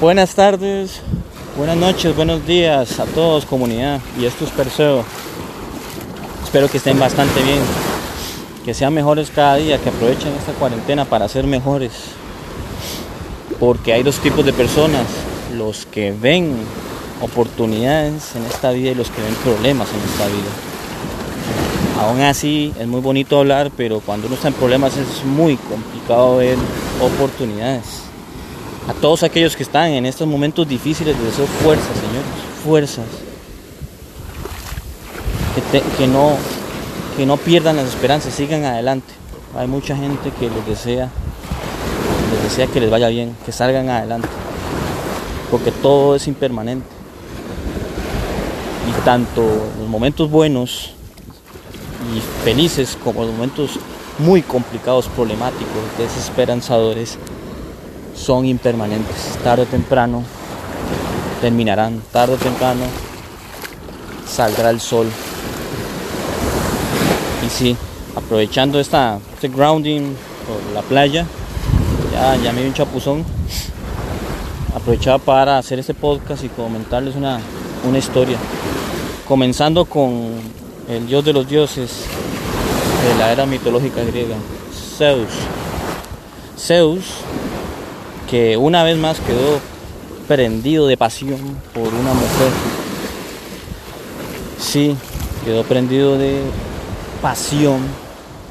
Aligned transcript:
Buenas 0.00 0.34
tardes, 0.34 1.02
buenas 1.58 1.76
noches, 1.76 2.16
buenos 2.16 2.46
días 2.46 2.98
a 3.00 3.04
todos 3.04 3.44
comunidad 3.44 4.00
y 4.18 4.24
esto 4.24 4.46
es 4.46 4.50
Perseo. 4.50 5.04
Espero 6.42 6.70
que 6.70 6.78
estén 6.78 6.98
bastante 6.98 7.42
bien, 7.42 7.58
que 8.64 8.72
sean 8.72 8.94
mejores 8.94 9.30
cada 9.30 9.56
día, 9.56 9.76
que 9.76 9.90
aprovechen 9.90 10.32
esta 10.32 10.52
cuarentena 10.52 11.04
para 11.04 11.28
ser 11.28 11.46
mejores. 11.46 11.92
Porque 13.58 13.92
hay 13.92 14.02
dos 14.02 14.20
tipos 14.20 14.42
de 14.46 14.54
personas, 14.54 15.04
los 15.54 15.84
que 15.84 16.12
ven 16.12 16.56
oportunidades 17.20 18.34
en 18.36 18.46
esta 18.46 18.70
vida 18.70 18.92
y 18.92 18.94
los 18.94 19.10
que 19.10 19.20
ven 19.20 19.34
problemas 19.44 19.88
en 19.90 20.00
esta 20.10 20.26
vida. 20.28 22.06
Aún 22.06 22.22
así 22.22 22.72
es 22.80 22.86
muy 22.86 23.02
bonito 23.02 23.38
hablar, 23.38 23.70
pero 23.76 24.00
cuando 24.00 24.28
uno 24.28 24.36
está 24.36 24.48
en 24.48 24.54
problemas 24.54 24.96
es 24.96 25.26
muy 25.26 25.56
complicado 25.56 26.38
ver 26.38 26.56
oportunidades. 27.02 28.09
A 28.90 28.92
todos 28.92 29.22
aquellos 29.22 29.54
que 29.54 29.62
están 29.62 29.90
en 29.90 30.04
estos 30.04 30.26
momentos 30.26 30.66
difíciles 30.66 31.16
les 31.16 31.26
deseo 31.26 31.46
fuerzas, 31.46 31.96
señores, 31.96 32.28
fuerzas. 32.64 33.04
Que, 35.54 35.80
que, 35.96 36.08
no, 36.08 36.32
que 37.16 37.24
no 37.24 37.36
pierdan 37.36 37.76
las 37.76 37.86
esperanzas, 37.86 38.34
sigan 38.34 38.64
adelante. 38.64 39.14
Hay 39.56 39.68
mucha 39.68 39.96
gente 39.96 40.32
que 40.32 40.50
les 40.50 40.66
desea, 40.66 41.08
les 42.32 42.42
desea 42.42 42.66
que 42.66 42.80
les 42.80 42.90
vaya 42.90 43.06
bien, 43.06 43.36
que 43.46 43.52
salgan 43.52 43.88
adelante. 43.88 44.26
Porque 45.52 45.70
todo 45.70 46.16
es 46.16 46.26
impermanente. 46.26 46.88
Y 48.88 49.04
tanto 49.04 49.42
los 49.78 49.88
momentos 49.88 50.28
buenos 50.28 50.94
y 52.12 52.44
felices 52.44 52.98
como 53.04 53.22
los 53.22 53.32
momentos 53.32 53.78
muy 54.18 54.42
complicados, 54.42 55.06
problemáticos, 55.06 55.68
desesperanzadores, 55.96 57.18
son 58.20 58.44
impermanentes. 58.46 59.38
Tarde 59.42 59.62
o 59.62 59.66
temprano 59.66 60.22
terminarán, 61.40 62.02
tarde 62.12 62.34
o 62.34 62.36
temprano 62.36 62.84
saldrá 64.28 64.70
el 64.70 64.80
sol. 64.80 65.08
Y 67.44 67.48
sí, 67.48 67.76
aprovechando 68.14 68.78
esta, 68.78 69.18
este 69.34 69.48
grounding 69.48 70.14
por 70.46 70.74
la 70.74 70.82
playa, 70.82 71.26
ya, 72.12 72.36
ya 72.36 72.52
me 72.52 72.60
dio 72.60 72.68
un 72.68 72.74
chapuzón, 72.74 73.24
aprovechaba 74.74 75.18
para 75.18 75.58
hacer 75.58 75.78
este 75.78 75.94
podcast 75.94 76.44
y 76.44 76.48
comentarles 76.48 77.16
una, 77.16 77.40
una 77.88 77.98
historia. 77.98 78.38
Comenzando 79.26 79.84
con 79.84 80.34
el 80.88 81.06
dios 81.06 81.24
de 81.24 81.32
los 81.32 81.48
dioses 81.48 82.04
de 83.02 83.18
la 83.18 83.32
era 83.32 83.46
mitológica 83.46 84.02
griega, 84.02 84.36
Zeus. 84.98 85.30
Zeus, 86.58 87.04
que 88.30 88.56
una 88.56 88.84
vez 88.84 88.96
más 88.96 89.18
quedó 89.18 89.58
prendido 90.28 90.86
de 90.86 90.96
pasión 90.96 91.38
por 91.74 91.88
una 91.88 92.14
mujer. 92.14 92.52
Sí, 94.60 94.94
quedó 95.44 95.64
prendido 95.64 96.16
de 96.16 96.40
pasión 97.20 97.80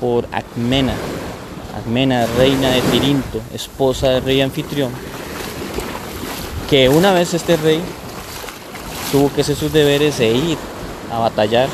por 0.02 0.28
Acmena. 0.34 0.96
Acmena, 1.78 2.26
reina 2.38 2.72
de 2.72 2.82
Tirinto, 2.82 3.40
esposa 3.54 4.10
del 4.10 4.24
rey 4.24 4.42
anfitrión. 4.42 4.92
Que 6.70 6.90
una 6.90 7.14
vez 7.14 7.34
este 7.34 7.56
rey 7.56 7.80
tuvo 9.14 9.32
que 9.34 9.42
hacer 9.42 9.56
sus 9.56 9.72
deberes 9.72 10.20
e 10.20 10.34
ir 10.34 10.58
a 11.10 11.20
batallar 11.20 11.70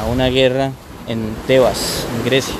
a 0.00 0.06
una 0.06 0.26
guerra 0.26 0.72
en 1.06 1.36
Tebas, 1.46 2.04
en 2.16 2.24
Grecia. 2.24 2.54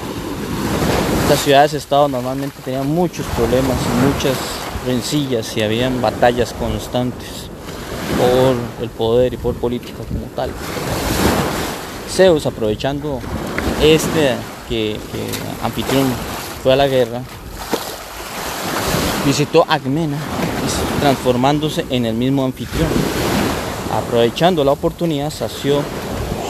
Estas 1.33 1.44
ciudades-estado 1.47 2.08
normalmente 2.08 2.56
tenían 2.62 2.86
muchos 2.86 3.25
problemas 3.34 3.78
muchas 4.05 4.36
rencillas 4.84 5.56
y 5.56 5.62
habían 5.62 6.02
batallas 6.02 6.52
constantes 6.52 7.48
por 8.19 8.55
el 8.83 8.91
poder 8.91 9.33
y 9.33 9.38
por 9.38 9.55
política 9.55 9.97
como 10.06 10.27
tal. 10.36 10.50
Zeus, 12.10 12.44
aprovechando 12.44 13.19
este 13.81 14.34
que, 14.69 15.00
que 15.10 15.65
anfitrión 15.65 16.04
fue 16.62 16.75
a 16.75 16.76
la 16.76 16.87
guerra, 16.87 17.22
visitó 19.25 19.64
Agmena, 19.66 20.19
transformándose 21.00 21.87
en 21.88 22.04
el 22.04 22.14
mismo 22.14 22.44
anfitrión. 22.44 22.91
Aprovechando 23.91 24.64
la 24.64 24.72
oportunidad, 24.72 25.31
sació 25.31 25.81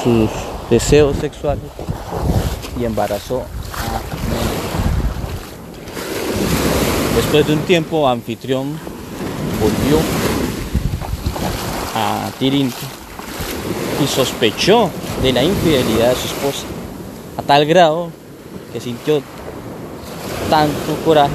sus 0.02 0.28
deseos 0.70 1.18
sexuales 1.18 1.62
y 2.76 2.84
embarazó 2.84 3.42
a 3.42 3.62
Después 7.14 7.46
de 7.46 7.52
un 7.52 7.60
tiempo, 7.60 8.08
Anfitrión 8.08 8.78
volvió 9.60 9.98
a 11.94 12.30
Tirinto 12.38 12.76
y 14.02 14.06
sospechó 14.06 14.90
de 15.22 15.32
la 15.32 15.44
infidelidad 15.44 16.10
de 16.10 16.16
su 16.16 16.26
esposa, 16.26 16.64
a 17.36 17.42
tal 17.42 17.66
grado 17.66 18.10
que 18.72 18.80
sintió 18.80 19.22
tanto 20.48 20.96
coraje 21.04 21.34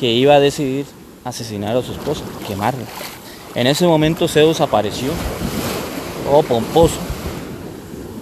que 0.00 0.12
iba 0.12 0.34
a 0.34 0.40
decidir 0.40 0.86
asesinar 1.24 1.76
a 1.76 1.82
su 1.82 1.92
esposa, 1.92 2.22
quemarla. 2.46 2.84
En 3.54 3.66
ese 3.66 3.86
momento 3.86 4.26
Zeus 4.26 4.60
apareció, 4.60 5.10
todo 6.24 6.42
pomposo, 6.42 6.96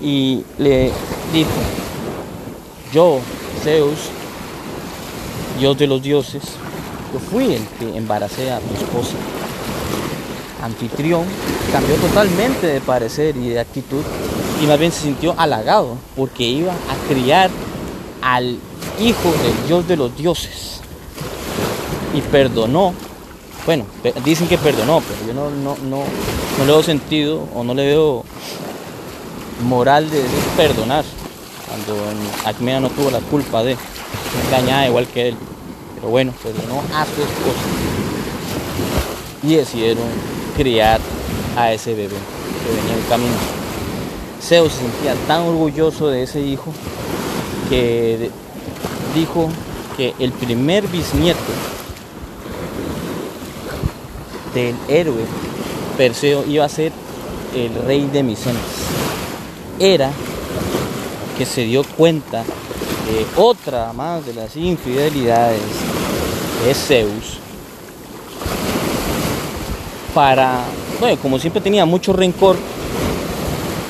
y 0.02 0.42
le 0.58 0.90
dijo, 1.32 1.50
yo, 2.92 3.20
Zeus, 3.62 3.98
Dios 5.58 5.78
de 5.78 5.86
los 5.86 6.02
dioses, 6.02 6.42
yo 7.12 7.18
fui 7.18 7.54
el 7.54 7.66
que 7.78 7.96
embaracé 7.96 8.50
a 8.50 8.60
tu 8.60 8.74
esposa. 8.74 9.14
Anfitrión 10.62 11.24
cambió 11.72 11.96
totalmente 11.96 12.66
de 12.66 12.80
parecer 12.80 13.36
y 13.36 13.48
de 13.48 13.60
actitud 13.60 14.02
y 14.62 14.66
más 14.66 14.78
bien 14.78 14.92
se 14.92 15.02
sintió 15.02 15.34
halagado 15.38 15.96
porque 16.16 16.44
iba 16.44 16.72
a 16.72 17.08
criar 17.08 17.50
al 18.20 18.58
hijo 19.00 19.32
del 19.32 19.66
Dios 19.66 19.88
de 19.88 19.96
los 19.96 20.16
dioses 20.16 20.80
y 22.14 22.20
perdonó. 22.20 22.92
Bueno, 23.66 23.84
dicen 24.24 24.48
que 24.48 24.58
perdonó, 24.58 25.00
pero 25.00 25.26
yo 25.26 25.34
no, 25.34 25.50
no, 25.50 25.76
no, 25.88 26.04
no 26.58 26.64
le 26.64 26.72
veo 26.72 26.82
sentido 26.82 27.46
o 27.54 27.64
no 27.64 27.74
le 27.74 27.86
veo 27.86 28.24
moral 29.62 30.10
de 30.10 30.22
perdonar 30.56 31.04
cuando 31.68 32.02
Acmea 32.44 32.80
no 32.80 32.90
tuvo 32.90 33.10
la 33.10 33.20
culpa 33.20 33.62
de 33.62 33.76
engañada 34.46 34.88
igual 34.88 35.06
que 35.06 35.28
él 35.28 35.36
pero 36.00 36.10
bueno 36.10 36.32
perdonó 36.42 36.82
a 36.94 37.04
su 37.04 37.22
esposa. 37.22 37.60
Y 39.42 39.54
decidieron 39.54 40.04
criar 40.56 41.00
a 41.56 41.72
ese 41.72 41.94
bebé 41.94 42.16
que 42.64 42.76
venía 42.76 42.96
en 42.96 43.08
camino. 43.08 43.36
Zeus 44.42 44.72
se 44.72 44.80
sentía 44.80 45.14
tan 45.26 45.42
orgulloso 45.42 46.08
de 46.08 46.22
ese 46.22 46.40
hijo 46.40 46.72
que 47.68 48.30
dijo 49.14 49.48
que 49.96 50.14
el 50.18 50.32
primer 50.32 50.86
bisnieto 50.88 51.40
del 54.54 54.74
héroe 54.88 55.24
Perseo 55.96 56.44
iba 56.46 56.64
a 56.64 56.68
ser 56.68 56.92
el 57.54 57.74
rey 57.86 58.08
de 58.12 58.22
Micenas. 58.22 58.62
Era 59.78 60.10
que 61.36 61.44
se 61.44 61.62
dio 61.62 61.84
cuenta 61.84 62.44
de 63.10 63.26
otra 63.36 63.92
más 63.92 64.24
de 64.24 64.34
las 64.34 64.56
infidelidades 64.56 65.60
de 66.64 66.74
Zeus 66.74 67.38
para, 70.14 70.60
bueno, 70.98 71.20
como 71.20 71.38
siempre 71.38 71.60
tenía 71.60 71.84
mucho 71.84 72.12
rencor, 72.12 72.56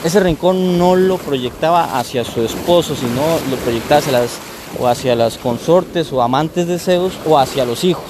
ese 0.05 0.21
rencor 0.21 0.55
no 0.55 0.97
lo 0.97 1.19
proyectaba 1.19 1.99
hacia 1.99 2.25
su 2.25 2.43
esposo, 2.43 2.95
sino 2.95 3.23
lo 3.51 3.57
proyectaba 3.57 3.99
hacia 3.99 4.13
las, 4.13 4.31
o 4.79 4.87
hacia 4.87 5.15
las 5.15 5.39
consortes 5.39 6.13
o 6.13 6.23
amantes 6.23 6.67
de 6.67 6.79
Zeus 6.79 7.15
o 7.27 7.39
hacia 7.39 7.65
los 7.65 7.85
hijos, 7.85 8.05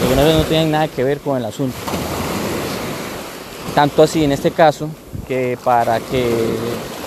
que 0.00 0.12
una 0.12 0.22
vez 0.22 0.36
no 0.36 0.44
tenían 0.44 0.70
nada 0.70 0.88
que 0.88 1.04
ver 1.04 1.20
con 1.20 1.36
el 1.36 1.44
asunto. 1.44 1.76
Tanto 3.74 4.02
así 4.02 4.22
en 4.22 4.32
este 4.32 4.50
caso 4.50 4.88
que 5.26 5.58
para 5.64 5.98
que 5.98 6.30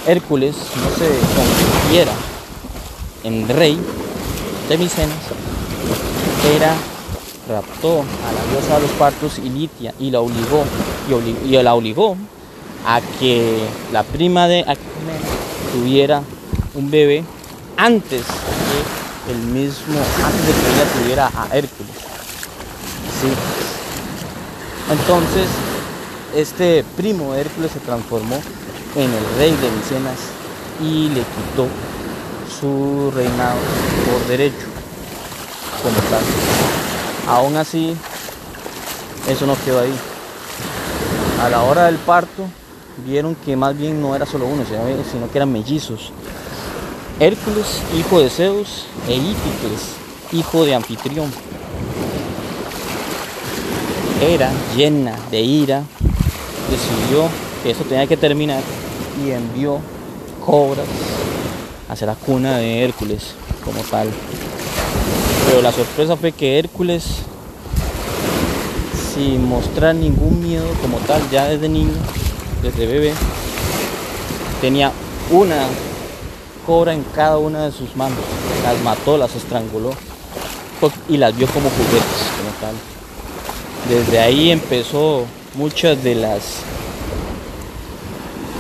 Hércules 0.08 0.56
no 0.56 0.90
se 0.98 1.10
convirtiera 1.36 2.12
en 3.26 3.50
rey 3.50 3.78
de 4.70 4.78
Micenas, 4.78 5.18
era 6.56 6.76
raptó 7.50 8.02
a 8.02 8.32
la 8.32 8.52
diosa 8.52 8.76
de 8.76 8.82
los 8.82 8.92
partos 8.92 9.40
Ilitia 9.40 9.94
y 10.00 10.12
la 10.12 10.20
obligó 10.22 10.64
y, 11.46 11.52
la 11.52 11.76
obligó 11.76 12.16
a 12.86 13.02
que 13.20 13.60
la 13.92 14.04
prima 14.04 14.48
de 14.48 14.62
Acme 14.62 15.16
tuviera 15.74 16.22
un 16.76 16.90
bebé 16.90 17.24
antes 17.78 18.22
de 18.22 19.32
el 19.32 19.40
mismo 19.40 20.00
antes 20.24 20.46
de 20.46 20.54
que 20.54 20.76
ella 20.76 20.86
tuviera 21.02 21.28
a 21.28 21.56
Hércules. 21.56 21.96
Sí. 23.22 23.28
Entonces 24.92 25.48
este 26.36 26.84
primo 26.96 27.34
Hércules 27.34 27.72
se 27.72 27.80
transformó 27.80 28.36
en 28.96 29.12
el 29.12 29.38
rey 29.38 29.52
de 29.52 29.72
Micenas 29.72 30.20
y 30.82 31.10
le 31.10 31.22
quitó 31.22 31.68
su 32.60 33.12
reinado 33.14 33.58
por 34.06 34.28
derecho 34.28 34.66
como 35.82 35.98
tal. 36.10 36.24
Aún 37.28 37.58
así, 37.58 37.96
eso 39.28 39.46
no 39.46 39.56
quedó 39.66 39.82
ahí. 39.82 39.94
A 41.42 41.50
la 41.50 41.64
hora 41.64 41.86
del 41.86 41.98
parto 41.98 42.44
vieron 43.06 43.36
que 43.36 43.56
más 43.56 43.78
bien 43.78 44.02
no 44.02 44.16
era 44.16 44.26
solo 44.26 44.46
uno, 44.46 44.64
sino 45.12 45.30
que 45.32 45.38
eran 45.38 45.52
mellizos. 45.52 46.12
Hércules, 47.20 47.82
hijo 47.98 48.20
de 48.20 48.30
Zeus, 48.30 48.86
e 49.08 49.16
Íficles, 49.16 49.96
hijo 50.32 50.66
de 50.66 50.76
Anfitrión. 50.76 51.32
Era 54.22 54.50
llena 54.76 55.16
de 55.30 55.42
ira, 55.42 55.84
decidió 56.70 57.28
que 57.64 57.72
eso 57.72 57.84
tenía 57.84 58.08
que 58.08 58.18
terminar 58.18 58.62
y 59.24 59.32
envió 59.32 59.80
cobras 60.46 60.88
hacia 61.90 62.08
la 62.08 62.16
cuna 62.16 62.58
de 62.58 62.84
Hércules 62.84 63.36
como 63.64 63.82
tal. 63.84 64.10
Pero 65.48 65.62
la 65.62 65.72
sorpresa 65.72 66.18
fue 66.18 66.32
que 66.32 66.60
Hércules, 66.60 67.04
sin 69.14 69.48
mostrar 69.48 69.96
ningún 69.96 70.42
miedo 70.42 70.68
como 70.82 70.98
tal, 71.00 71.22
ya 71.30 71.46
desde 71.46 71.70
niño, 71.70 71.94
desde 72.62 72.88
bebé, 72.88 73.14
tenía 74.62 74.92
una 75.30 75.68
cobra 76.66 76.94
en 76.94 77.04
cada 77.16 77.38
una 77.38 77.66
de 77.66 77.72
sus 77.72 77.96
manos. 77.96 78.20
Las 78.64 78.82
mató, 78.82 79.18
las 79.18 79.36
estranguló 79.36 79.92
y 81.08 81.18
las 81.18 81.36
vio 81.36 81.48
como 81.48 81.70
juguetes 81.70 82.02
como 82.38 82.50
tal. 82.60 82.76
Desde 83.90 84.20
ahí 84.20 84.52
empezó 84.52 85.26
muchas 85.54 86.04
de 86.04 86.16
las 86.16 86.62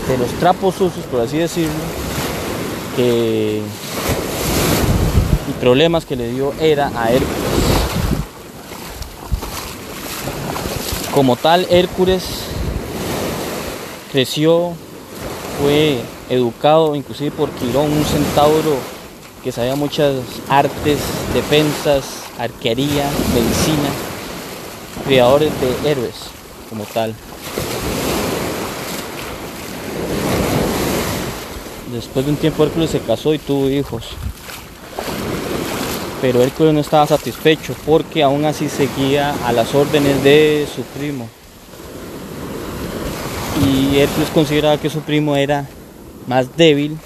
de 0.07 0.17
los 0.19 0.29
trapos 0.39 0.75
sucios, 0.75 1.03
por 1.07 1.21
así 1.21 1.39
decirlo, 1.39 1.73
que 2.95 3.61
y 5.47 5.51
problemas 5.59 6.05
que 6.05 6.15
le 6.15 6.29
dio 6.31 6.53
era 6.59 6.91
a 6.95 7.11
Hércules. 7.11 7.35
Como 11.13 11.35
tal, 11.35 11.65
Hércules 11.69 12.23
creció, 14.11 14.73
fue 15.61 16.01
educado 16.29 16.95
inclusive 16.95 17.31
por 17.31 17.49
Quirón, 17.51 17.91
un 17.91 18.05
centauro 18.05 18.77
que 19.43 19.51
sabía 19.51 19.75
muchas 19.75 20.15
artes, 20.49 20.97
defensas, 21.33 22.23
arquería, 22.39 23.09
medicina, 23.33 23.89
creadores 25.05 25.51
de 25.61 25.91
héroes 25.91 26.15
como 26.69 26.83
tal. 26.85 27.15
Después 31.95 32.25
de 32.25 32.33
un 32.33 32.37
tiempo 32.37 32.61
Hércules 32.65 32.89
se 32.89 32.99
casó 32.99 33.33
y 33.33 33.37
tuvo 33.37 33.69
hijos. 33.69 34.03
Pero 36.19 36.43
Hércules 36.43 36.73
no 36.73 36.81
estaba 36.81 37.07
satisfecho 37.07 37.73
porque 37.85 38.21
aún 38.21 38.43
así 38.43 38.67
seguía 38.67 39.33
a 39.47 39.53
las 39.53 39.73
órdenes 39.73 40.21
de 40.21 40.67
su 40.75 40.81
primo. 40.81 41.29
Y 43.65 43.97
Hércules 43.97 44.27
consideraba 44.33 44.77
que 44.77 44.89
su 44.89 44.99
primo 45.03 45.37
era 45.37 45.69
más 46.27 46.57
débil, 46.57 46.97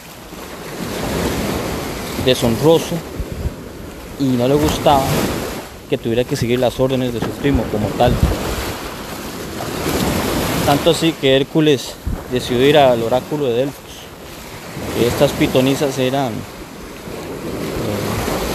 deshonroso 2.25 2.95
y 4.19 4.23
no 4.23 4.47
le 4.47 4.55
gustaba 4.55 5.03
que 5.87 5.99
tuviera 5.99 6.23
que 6.23 6.35
seguir 6.35 6.59
las 6.59 6.79
órdenes 6.79 7.13
de 7.13 7.19
su 7.19 7.29
primo 7.29 7.61
como 7.71 7.89
tal. 7.89 8.11
Tanto 10.65 10.89
así 10.89 11.11
que 11.11 11.35
Hércules 11.35 11.93
decidió 12.31 12.67
ir 12.67 12.79
al 12.79 13.03
oráculo 13.03 13.45
de 13.45 13.53
Delfos 13.53 13.88
estas 15.05 15.31
pitonizas 15.31 15.97
eran, 15.97 16.33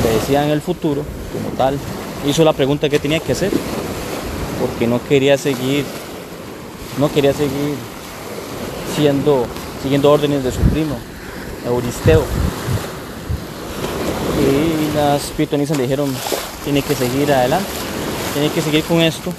le 0.02 0.10
eh, 0.10 0.18
decían 0.18 0.50
el 0.50 0.60
futuro 0.60 1.02
como 1.32 1.56
tal. 1.56 1.78
Hizo 2.26 2.44
la 2.44 2.52
pregunta 2.52 2.88
que 2.88 2.98
tenía 2.98 3.20
que 3.20 3.32
hacer, 3.32 3.50
porque 4.60 4.86
no 4.86 5.00
quería 5.06 5.36
seguir, 5.38 5.84
no 6.98 7.12
quería 7.12 7.32
seguir 7.32 7.74
siendo, 8.94 9.46
siguiendo 9.82 10.10
órdenes 10.10 10.44
de 10.44 10.52
su 10.52 10.60
primo, 10.60 10.96
Euristeo. 11.66 12.22
Y 14.40 14.96
las 14.96 15.22
pitonizas 15.36 15.76
le 15.76 15.84
dijeron, 15.84 16.12
tiene 16.64 16.82
que 16.82 16.94
seguir 16.94 17.32
adelante, 17.32 17.68
tiene 18.32 18.50
que 18.50 18.62
seguir 18.62 18.84
con 18.84 19.00
esto, 19.00 19.32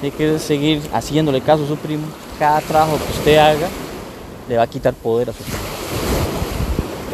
tiene 0.00 0.16
que 0.16 0.38
seguir 0.38 0.82
haciéndole 0.92 1.40
caso 1.40 1.64
a 1.64 1.68
su 1.68 1.76
primo. 1.76 2.06
Cada 2.38 2.60
trabajo 2.60 2.96
que 2.96 3.18
usted 3.18 3.38
haga 3.38 3.68
le 4.48 4.56
va 4.56 4.64
a 4.64 4.66
quitar 4.66 4.92
poder 4.94 5.30
a 5.30 5.32
su 5.32 5.42
primo. 5.42 5.73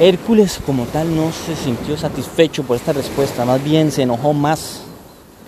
Hércules 0.01 0.61
como 0.65 0.87
tal 0.87 1.15
no 1.15 1.31
se 1.31 1.55
sintió 1.55 1.95
satisfecho 1.95 2.63
por 2.63 2.77
esta 2.77 2.95
respuesta, 2.95 3.45
más 3.45 3.63
bien 3.63 3.93
se 3.93 4.03
enojó 4.03 4.33
más, 4.33 4.81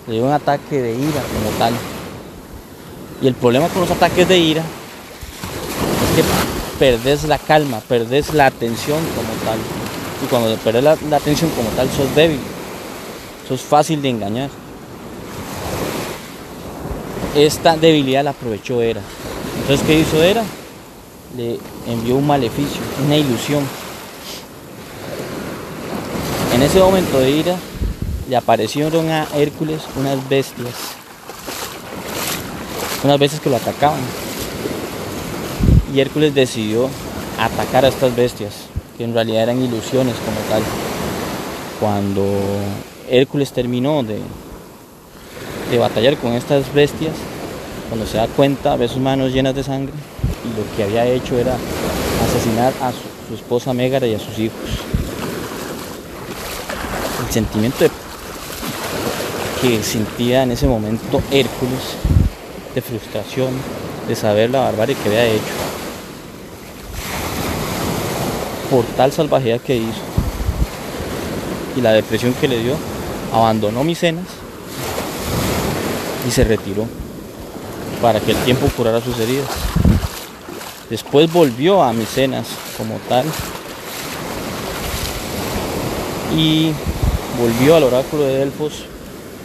le 0.06 0.14
dio 0.14 0.26
un 0.26 0.32
ataque 0.32 0.82
de 0.82 0.92
ira 0.92 1.22
como 1.22 1.58
tal. 1.58 1.72
Y 3.22 3.28
el 3.28 3.34
problema 3.34 3.68
con 3.68 3.80
los 3.80 3.90
ataques 3.90 4.28
de 4.28 4.38
ira 4.38 4.60
es 4.60 6.16
que 6.16 6.78
perdés 6.78 7.24
la 7.24 7.38
calma, 7.38 7.80
perdés 7.88 8.34
la 8.34 8.44
atención 8.44 8.98
como 9.16 9.32
tal. 9.42 9.58
Y 10.22 10.26
cuando 10.26 10.54
perdés 10.56 10.84
la, 10.84 10.98
la 11.08 11.16
atención 11.16 11.50
como 11.52 11.70
tal, 11.70 11.88
sos 11.88 12.14
débil, 12.14 12.40
sos 13.48 13.62
fácil 13.62 14.02
de 14.02 14.10
engañar. 14.10 14.50
Esta 17.34 17.78
debilidad 17.78 18.22
la 18.22 18.30
aprovechó 18.30 18.82
Hera. 18.82 19.00
Entonces, 19.62 19.86
¿qué 19.86 19.98
hizo 19.98 20.22
Hera? 20.22 20.44
Le 21.38 21.58
envió 21.86 22.16
un 22.16 22.26
maleficio, 22.26 22.82
una 23.06 23.16
ilusión 23.16 23.66
en 26.62 26.66
ese 26.66 26.78
momento 26.78 27.18
de 27.18 27.28
ira 27.28 27.56
le 28.30 28.36
aparecieron 28.36 29.10
a 29.10 29.26
Hércules 29.34 29.82
unas 29.96 30.28
bestias, 30.28 30.72
unas 33.02 33.18
bestias 33.18 33.42
que 33.42 33.50
lo 33.50 33.56
atacaban. 33.56 33.98
Y 35.92 35.98
Hércules 35.98 36.32
decidió 36.36 36.88
atacar 37.36 37.84
a 37.84 37.88
estas 37.88 38.14
bestias, 38.14 38.54
que 38.96 39.02
en 39.02 39.12
realidad 39.12 39.42
eran 39.42 39.60
ilusiones 39.60 40.14
como 40.24 40.38
tal. 40.48 40.62
Cuando 41.80 42.22
Hércules 43.10 43.50
terminó 43.50 44.04
de, 44.04 44.20
de 45.68 45.78
batallar 45.78 46.16
con 46.16 46.34
estas 46.34 46.72
bestias, 46.72 47.16
cuando 47.88 48.06
se 48.06 48.18
da 48.18 48.28
cuenta, 48.28 48.76
ve 48.76 48.86
sus 48.86 49.02
manos 49.02 49.32
llenas 49.32 49.56
de 49.56 49.64
sangre 49.64 49.94
y 50.44 50.56
lo 50.56 50.76
que 50.76 50.84
había 50.84 51.06
hecho 51.06 51.36
era 51.36 51.56
asesinar 52.24 52.72
a 52.80 52.92
su, 52.92 52.98
su 53.28 53.34
esposa 53.34 53.74
Mégara 53.74 54.06
y 54.06 54.14
a 54.14 54.20
sus 54.20 54.38
hijos 54.38 55.01
sentimiento 57.32 57.86
que 59.60 59.82
sentía 59.82 60.42
en 60.42 60.52
ese 60.52 60.66
momento 60.66 61.22
Hércules 61.30 61.96
de 62.74 62.82
frustración, 62.82 63.50
de 64.06 64.14
saber 64.14 64.50
la 64.50 64.60
barbarie 64.60 64.94
que 64.96 65.08
había 65.08 65.24
hecho, 65.24 65.54
por 68.70 68.84
tal 68.96 69.12
salvajidad 69.12 69.60
que 69.60 69.76
hizo 69.76 70.00
y 71.76 71.80
la 71.80 71.92
depresión 71.92 72.34
que 72.34 72.48
le 72.48 72.58
dio, 72.58 72.74
abandonó 73.32 73.82
Micenas 73.82 74.26
y 76.28 76.30
se 76.30 76.44
retiró 76.44 76.86
para 78.02 78.20
que 78.20 78.32
el 78.32 78.36
tiempo 78.38 78.66
curara 78.76 79.00
sus 79.00 79.18
heridas. 79.18 79.48
Después 80.90 81.32
volvió 81.32 81.82
a 81.82 81.92
Micenas 81.94 82.46
como 82.76 82.96
tal 83.08 83.24
y 86.36 86.72
volvió 87.38 87.76
al 87.76 87.84
oráculo 87.84 88.24
de 88.24 88.38
Delfos 88.38 88.84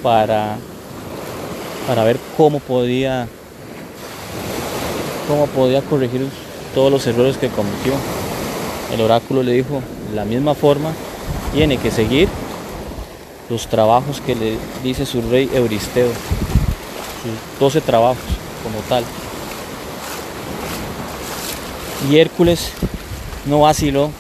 para, 0.04 0.58
para 1.88 2.04
ver 2.04 2.20
cómo 2.36 2.60
podía, 2.60 3.28
cómo 5.28 5.48
podía 5.48 5.82
corregir 5.82 6.28
todos 6.74 6.92
los 6.92 7.06
errores 7.08 7.38
que 7.38 7.50
cometió. 7.50 7.94
El 8.94 9.02
oráculo 9.02 9.44
le 9.44 9.54
dijo, 9.54 9.82
de 10.10 10.16
la 10.16 10.26
misma 10.26 10.54
forma, 10.54 10.92
tiene 11.54 11.78
que 11.78 11.92
seguir 11.92 12.30
los 13.50 13.68
trabajos 13.68 14.22
que 14.22 14.36
le 14.36 14.58
dice 14.84 15.06
su 15.06 15.22
rey 15.22 15.50
Euristeo, 15.54 16.10
sus 16.10 17.60
12 17.60 17.82
trabajos 17.82 18.18
como 18.64 18.80
tal. 18.90 19.04
Y 22.10 22.18
Hércules 22.18 22.72
no 23.46 23.62
vaciló 23.62 24.12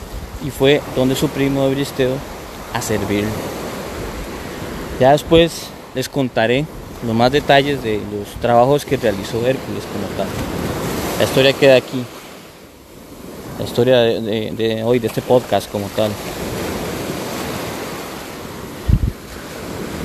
y 0.45 0.49
fue 0.49 0.81
donde 0.95 1.15
su 1.15 1.29
primo 1.29 1.63
Euristeo 1.63 2.13
a 2.73 2.81
servirle. 2.81 3.56
Ya 4.99 5.11
después 5.11 5.67
les 5.93 6.09
contaré 6.09 6.65
los 7.05 7.15
más 7.15 7.31
detalles 7.31 7.83
de 7.83 7.97
los 7.97 8.41
trabajos 8.41 8.83
que 8.83 8.97
realizó 8.97 9.37
Hércules 9.45 9.83
como 9.93 10.07
tal. 10.17 10.27
La 11.19 11.23
historia 11.23 11.53
queda 11.53 11.75
aquí. 11.75 12.03
La 13.59 13.65
historia 13.65 13.97
de, 13.99 14.83
hoy, 14.83 14.99
de 14.99 15.07
este 15.07 15.21
podcast 15.21 15.69
como 15.71 15.87
tal. 15.95 16.11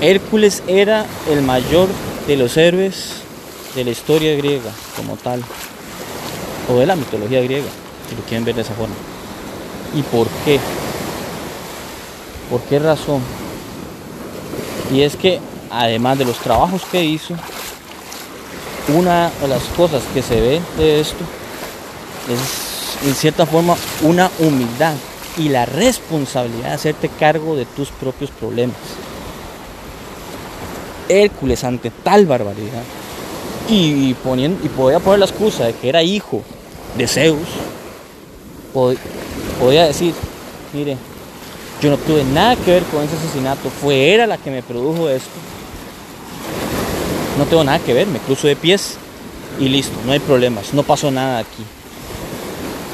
Hércules 0.03 0.63
era 0.67 1.07
el 1.31 1.43
mayor 1.43 1.89
de 2.27 2.37
los 2.37 2.57
héroes 2.57 3.23
de 3.75 3.85
la 3.85 3.91
historia 3.91 4.37
griega 4.37 4.71
como 4.97 5.17
tal. 5.17 5.43
O 6.69 6.77
de 6.77 6.87
la 6.87 6.97
mitología 6.97 7.41
griega, 7.41 7.69
si 8.09 8.15
lo 8.15 8.23
quieren 8.23 8.45
ver 8.45 8.55
de 8.55 8.63
esa 8.63 8.75
forma. 8.75 8.95
¿Y 9.95 10.03
por 10.03 10.29
qué? 10.45 10.61
¿Por 12.51 12.61
qué 12.63 12.79
razón? 12.79 13.42
Y 14.93 15.03
es 15.03 15.17
que 15.17 15.41
además 15.71 16.19
de 16.19 16.27
los 16.27 16.39
trabajos 16.39 16.83
que 16.91 17.03
hizo, 17.03 17.35
una 18.89 19.31
de 19.41 19.49
las 19.49 19.63
cosas 19.77 20.03
que 20.13 20.23
se 20.23 20.41
ve 20.41 20.61
de 20.77 21.01
esto 21.01 21.25
es 22.29 23.07
en 23.09 23.15
cierta 23.15 23.47
forma 23.47 23.77
una 24.03 24.31
humildad 24.39 24.95
y 25.39 25.49
la 25.49 25.65
responsabilidad 25.65 26.69
de 26.69 26.75
hacerte 26.75 27.09
cargo 27.09 27.57
de 27.57 27.65
tus 27.65 27.89
propios 27.91 28.31
problemas. 28.31 28.77
Hércules 31.09 31.65
ante 31.65 31.91
tal 31.91 32.27
barbaridad 32.27 32.83
y, 33.69 34.15
poniendo, 34.15 34.65
y 34.65 34.69
podía 34.69 35.01
poner 35.01 35.21
la 35.21 35.27
excusa 35.27 35.65
de 35.65 35.75
que 35.75 35.89
era 35.89 36.03
hijo 36.03 36.43
de 36.97 37.09
Zeus, 37.09 37.49
podía 38.73 39.87
decir, 39.87 40.15
mire, 40.73 40.97
yo 41.83 41.91
no 41.91 41.97
tuve 41.99 42.23
nada 42.23 42.55
que 42.55 42.71
ver 42.71 42.85
con 42.85 43.03
ese 43.03 43.17
asesinato, 43.17 43.69
fue 43.69 44.15
era 44.15 44.29
la 44.29 44.39
que 44.39 44.53
me 44.53 44.63
produjo 44.63 45.09
esto. 45.09 45.31
No 47.37 47.45
tengo 47.47 47.65
nada 47.65 47.81
que 47.81 47.93
ver, 47.93 48.07
me 48.07 48.21
cruzo 48.21 48.47
de 48.47 48.55
pies 48.55 48.95
y 49.59 49.69
listo, 49.69 49.99
no 50.07 50.13
hay 50.13 50.21
problemas, 50.21 50.73
no 50.75 50.85
pasó 50.85 51.11
nada 51.11 51.41
aquí. 51.41 51.65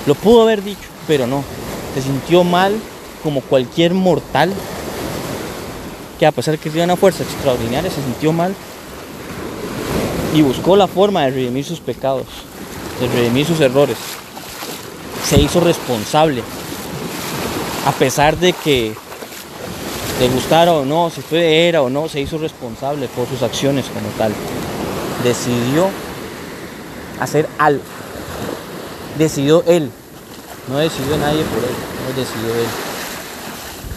Lo 0.07 0.15
pudo 0.15 0.41
haber 0.41 0.65
dicho, 0.65 0.89
pero 1.07 1.27
no. 1.27 1.45
Se 1.95 2.01
sintió 2.01 2.45
mal 2.45 2.75
como 3.23 3.43
cualquier 3.43 3.93
mortal 3.93 4.55
que 6.19 6.25
a 6.25 6.33
pesar 6.33 6.53
de 6.53 6.59
que 6.59 6.71
tiene 6.71 6.85
una 6.85 6.97
fuerza 6.97 7.25
extraordinaria, 7.25 7.91
se 7.91 8.03
sintió 8.03 8.33
mal 8.33 8.55
y 10.35 10.41
buscó 10.41 10.77
la 10.77 10.87
forma 10.87 11.25
de 11.25 11.31
redimir 11.31 11.65
sus 11.65 11.81
pecados, 11.81 12.27
de 13.01 13.09
redimir 13.09 13.45
sus 13.45 13.61
errores. 13.61 13.99
Se 15.29 15.39
hizo 15.39 15.61
responsable, 15.61 16.43
a 17.89 17.93
pesar 17.93 18.37
de 18.37 18.53
que 18.53 18.93
le 20.21 20.29
gustara 20.29 20.75
o 20.75 20.85
no, 20.85 21.09
si 21.09 21.23
fue 21.23 21.69
era 21.69 21.81
o 21.81 21.89
no, 21.89 22.07
se 22.07 22.21
hizo 22.21 22.37
responsable 22.37 23.09
por 23.09 23.27
sus 23.27 23.43
acciones 23.43 23.87
como 23.87 24.11
tal. 24.19 24.31
Decidió 25.25 25.89
hacer 27.19 27.49
algo. 27.57 27.83
Decidió 29.17 29.65
él. 29.67 29.91
No 30.69 30.77
decidió 30.77 31.17
nadie 31.17 31.43
por 31.45 31.65
él, 31.65 31.75
no 32.05 32.21
decidió 32.21 32.55
él. 32.55 32.69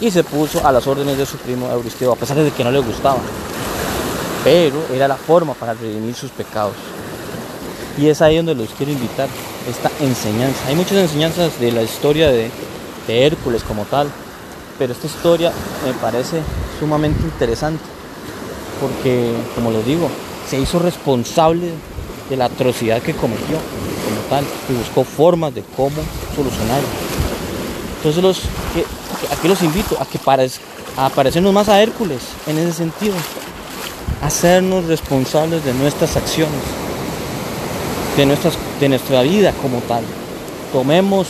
Y 0.00 0.10
se 0.10 0.24
puso 0.24 0.66
a 0.66 0.72
las 0.72 0.86
órdenes 0.86 1.18
de 1.18 1.26
su 1.26 1.36
primo 1.36 1.68
Euristeo, 1.70 2.12
a 2.12 2.16
pesar 2.16 2.38
de 2.38 2.50
que 2.50 2.64
no 2.64 2.70
le 2.70 2.78
gustaba 2.78 3.20
pero 4.44 4.82
era 4.92 5.06
la 5.06 5.16
forma 5.16 5.54
para 5.54 5.74
redimir 5.74 6.14
sus 6.14 6.30
pecados. 6.30 6.74
Y 7.98 8.08
es 8.08 8.22
ahí 8.22 8.36
donde 8.36 8.54
los 8.54 8.70
quiero 8.70 8.92
invitar, 8.92 9.28
esta 9.68 9.90
enseñanza. 10.00 10.66
Hay 10.66 10.74
muchas 10.74 10.98
enseñanzas 10.98 11.60
de 11.60 11.70
la 11.70 11.82
historia 11.82 12.30
de, 12.30 12.50
Hércules 13.08 13.62
como 13.62 13.84
tal, 13.84 14.08
pero 14.78 14.92
esta 14.92 15.06
historia 15.06 15.52
me 15.84 15.92
parece 15.94 16.40
sumamente 16.78 17.22
interesante, 17.22 17.82
porque, 18.80 19.32
como 19.54 19.70
les 19.70 19.84
digo, 19.86 20.08
se 20.48 20.58
hizo 20.58 20.78
responsable 20.78 21.70
de 22.28 22.36
la 22.36 22.46
atrocidad 22.46 23.02
que 23.02 23.14
cometió 23.14 23.56
como 24.04 24.20
tal 24.28 24.44
y 24.68 24.72
buscó 24.72 25.04
formas 25.04 25.54
de 25.54 25.62
cómo 25.76 25.96
solucionarlo. 26.34 26.88
Entonces 27.98 28.22
los, 28.22 28.40
aquí 29.30 29.48
los 29.48 29.62
invito 29.62 29.96
a 30.00 30.06
que 30.06 30.18
a 30.96 31.08
parecernos 31.08 31.52
más 31.52 31.68
a 31.68 31.80
Hércules 31.80 32.20
en 32.46 32.58
ese 32.58 32.72
sentido, 32.72 33.14
hacernos 34.22 34.86
responsables 34.86 35.64
de 35.64 35.72
nuestras 35.74 36.16
acciones, 36.16 36.60
de, 38.16 38.26
nuestras, 38.26 38.54
de 38.80 38.88
nuestra 38.88 39.22
vida 39.22 39.52
como 39.62 39.78
tal. 39.80 40.02
Tomemos 40.72 41.28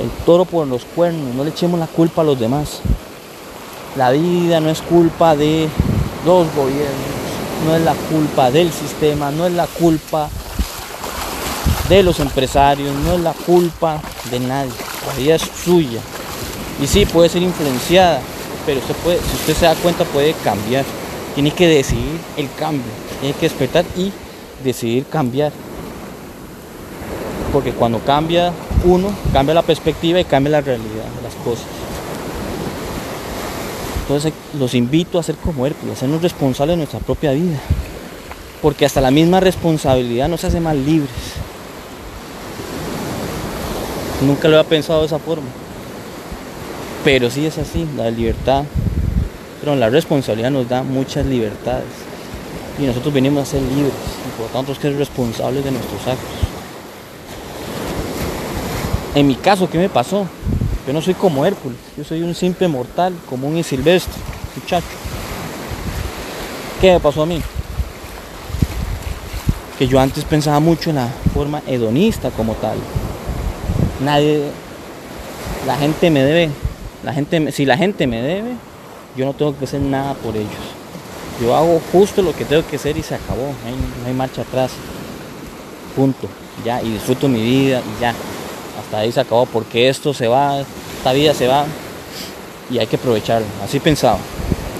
el 0.00 0.10
toro 0.24 0.44
por 0.44 0.66
los 0.66 0.84
cuernos, 0.84 1.34
no 1.34 1.44
le 1.44 1.50
echemos 1.50 1.78
la 1.78 1.86
culpa 1.86 2.22
a 2.22 2.24
los 2.24 2.38
demás. 2.38 2.80
La 3.96 4.10
vida 4.10 4.60
no 4.60 4.70
es 4.70 4.80
culpa 4.82 5.36
de 5.36 5.68
los 6.24 6.54
gobiernos, 6.54 7.20
no 7.66 7.74
es 7.74 7.82
la 7.82 7.94
culpa 7.94 8.50
del 8.50 8.72
sistema, 8.72 9.30
no 9.30 9.46
es 9.46 9.52
la 9.52 9.66
culpa 9.66 10.28
de 11.88 12.02
los 12.02 12.20
empresarios, 12.20 12.94
no 13.04 13.14
es 13.14 13.20
la 13.20 13.32
culpa 13.32 14.00
de 14.30 14.40
nadie. 14.40 14.72
La 15.06 15.14
vida 15.14 15.34
es 15.34 15.42
suya. 15.42 16.00
Y 16.80 16.86
sí, 16.86 17.04
puede 17.04 17.28
ser 17.28 17.42
influenciada, 17.42 18.20
pero 18.64 18.78
usted 18.78 18.94
puede, 18.96 19.18
si 19.18 19.36
usted 19.36 19.54
se 19.54 19.66
da 19.66 19.74
cuenta 19.74 20.04
puede 20.04 20.32
cambiar. 20.44 20.84
Tiene 21.34 21.50
que 21.52 21.66
decidir 21.66 22.18
el 22.36 22.48
cambio, 22.54 22.90
tiene 23.20 23.34
que 23.34 23.48
despertar 23.48 23.84
y 23.96 24.12
decidir 24.64 25.06
cambiar. 25.06 25.52
Porque 27.52 27.72
cuando 27.72 27.98
cambia 28.00 28.52
uno, 28.84 29.12
cambia 29.32 29.54
la 29.54 29.62
perspectiva 29.62 30.20
y 30.20 30.24
cambia 30.24 30.52
la 30.52 30.60
realidad 30.60 31.04
de 31.16 31.22
las 31.22 31.34
cosas. 31.44 31.66
Entonces 34.02 34.32
los 34.58 34.74
invito 34.74 35.18
a 35.18 35.22
ser 35.22 35.36
como 35.36 35.66
Hércules, 35.66 35.96
a 35.96 36.00
sernos 36.00 36.22
responsables 36.22 36.74
de 36.74 36.78
nuestra 36.78 37.00
propia 37.00 37.32
vida. 37.32 37.58
Porque 38.60 38.84
hasta 38.84 39.00
la 39.00 39.10
misma 39.10 39.40
responsabilidad 39.40 40.28
nos 40.28 40.44
hace 40.44 40.60
más 40.60 40.76
libres. 40.76 41.10
Nunca 44.26 44.48
lo 44.48 44.58
había 44.58 44.68
pensado 44.68 45.00
de 45.00 45.06
esa 45.06 45.18
forma. 45.18 45.48
Pero 47.04 47.30
sí 47.30 47.46
es 47.46 47.56
así, 47.56 47.86
la 47.96 48.10
libertad 48.10 48.64
pero 49.60 49.76
la 49.76 49.90
responsabilidad 49.90 50.50
nos 50.50 50.68
da 50.68 50.82
muchas 50.82 51.26
libertades. 51.26 51.84
Y 52.78 52.84
nosotros 52.84 53.12
venimos 53.12 53.42
a 53.42 53.46
ser 53.46 53.62
libres. 53.62 53.92
Y 54.26 54.36
por 54.38 54.46
lo 54.46 54.52
tanto, 54.52 54.72
es 54.72 54.78
que 54.78 54.88
ser 54.88 54.96
responsables 54.96 55.64
de 55.64 55.70
nuestros 55.70 56.00
actos. 56.06 56.39
En 59.14 59.26
mi 59.26 59.34
caso, 59.34 59.68
¿qué 59.68 59.78
me 59.78 59.88
pasó? 59.88 60.26
Yo 60.86 60.92
no 60.92 61.02
soy 61.02 61.14
como 61.14 61.44
Hércules. 61.44 61.78
Yo 61.96 62.04
soy 62.04 62.22
un 62.22 62.34
simple 62.34 62.68
mortal, 62.68 63.14
común 63.28 63.56
y 63.56 63.62
silvestre, 63.62 64.14
muchacho. 64.54 64.86
¿Qué 66.80 66.92
me 66.92 67.00
pasó 67.00 67.22
a 67.22 67.26
mí? 67.26 67.42
Que 69.78 69.88
yo 69.88 69.98
antes 69.98 70.24
pensaba 70.24 70.60
mucho 70.60 70.90
en 70.90 70.96
la 70.96 71.08
forma 71.34 71.60
hedonista 71.66 72.30
como 72.30 72.54
tal. 72.54 72.78
Nadie, 74.04 74.44
la 75.66 75.76
gente 75.76 76.10
me 76.10 76.22
debe, 76.22 76.50
la 77.02 77.12
gente, 77.12 77.52
si 77.52 77.66
la 77.66 77.76
gente 77.76 78.06
me 78.06 78.22
debe, 78.22 78.54
yo 79.16 79.26
no 79.26 79.34
tengo 79.34 79.58
que 79.58 79.64
hacer 79.64 79.80
nada 79.80 80.14
por 80.14 80.36
ellos. 80.36 80.50
Yo 81.40 81.56
hago 81.56 81.80
justo 81.90 82.22
lo 82.22 82.34
que 82.34 82.44
tengo 82.44 82.66
que 82.66 82.76
hacer 82.76 82.96
y 82.96 83.02
se 83.02 83.14
acabó. 83.14 83.52
No 84.00 84.06
hay, 84.06 84.14
marcha 84.14 84.42
atrás. 84.42 84.72
Punto. 85.96 86.28
Ya, 86.64 86.82
y 86.82 86.90
disfruto 86.92 87.28
mi 87.28 87.42
vida 87.42 87.80
y 87.80 88.00
ya. 88.00 88.14
Ahí 88.92 89.12
se 89.12 89.20
acabó 89.20 89.46
porque 89.46 89.88
esto 89.88 90.12
se 90.12 90.26
va, 90.28 90.60
esta 90.60 91.12
vida 91.12 91.34
se 91.34 91.46
va 91.46 91.64
y 92.70 92.78
hay 92.78 92.86
que 92.86 92.96
aprovecharlo. 92.96 93.46
Así 93.64 93.80
pensaba. 93.80 94.18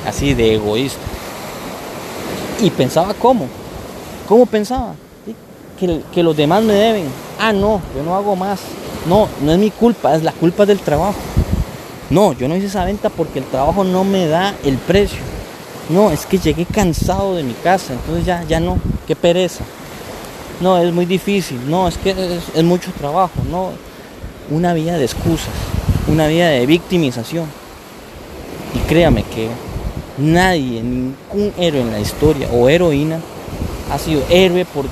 Así 0.06 0.34
de 0.34 0.54
egoísta. 0.54 1.00
Y 2.60 2.70
pensaba 2.70 3.14
cómo. 3.14 3.46
¿Cómo 4.28 4.46
pensaba? 4.46 4.94
Que, 5.78 6.02
que 6.12 6.22
los 6.22 6.36
demás 6.36 6.62
me 6.62 6.74
deben. 6.74 7.06
Ah, 7.38 7.52
no, 7.52 7.80
yo 7.96 8.02
no 8.02 8.14
hago 8.14 8.36
más. 8.36 8.60
No, 9.06 9.28
no 9.40 9.52
es 9.52 9.58
mi 9.58 9.70
culpa, 9.70 10.14
es 10.14 10.22
la 10.22 10.32
culpa 10.32 10.66
del 10.66 10.78
trabajo. 10.80 11.18
No, 12.10 12.32
yo 12.32 12.48
no 12.48 12.56
hice 12.56 12.66
esa 12.66 12.84
venta 12.84 13.08
porque 13.08 13.38
el 13.38 13.44
trabajo 13.46 13.84
no 13.84 14.04
me 14.04 14.26
da 14.26 14.54
el 14.64 14.76
precio. 14.76 15.20
No, 15.88 16.10
es 16.10 16.26
que 16.26 16.38
llegué 16.38 16.66
cansado 16.66 17.34
de 17.34 17.42
mi 17.42 17.54
casa, 17.54 17.94
entonces 17.94 18.24
ya, 18.24 18.44
ya 18.44 18.60
no, 18.60 18.78
qué 19.06 19.16
pereza. 19.16 19.64
No, 20.60 20.78
es 20.78 20.92
muy 20.92 21.06
difícil, 21.06 21.58
no, 21.68 21.88
es 21.88 21.96
que 21.98 22.10
es, 22.54 22.64
mucho 22.64 22.92
trabajo, 22.92 23.32
no. 23.50 23.70
Una 24.50 24.74
vida 24.74 24.98
de 24.98 25.04
excusas, 25.04 25.54
una 26.08 26.26
vida 26.26 26.48
de 26.48 26.66
victimización. 26.66 27.46
Y 28.74 28.78
créame 28.88 29.22
que 29.22 29.48
nadie, 30.18 30.82
ningún 30.82 31.52
héroe 31.56 31.80
en 31.80 31.92
la 31.92 32.00
historia 32.00 32.48
o 32.52 32.68
heroína 32.68 33.20
ha 33.92 33.98
sido 33.98 34.22
héroe 34.28 34.64
por 34.64 34.86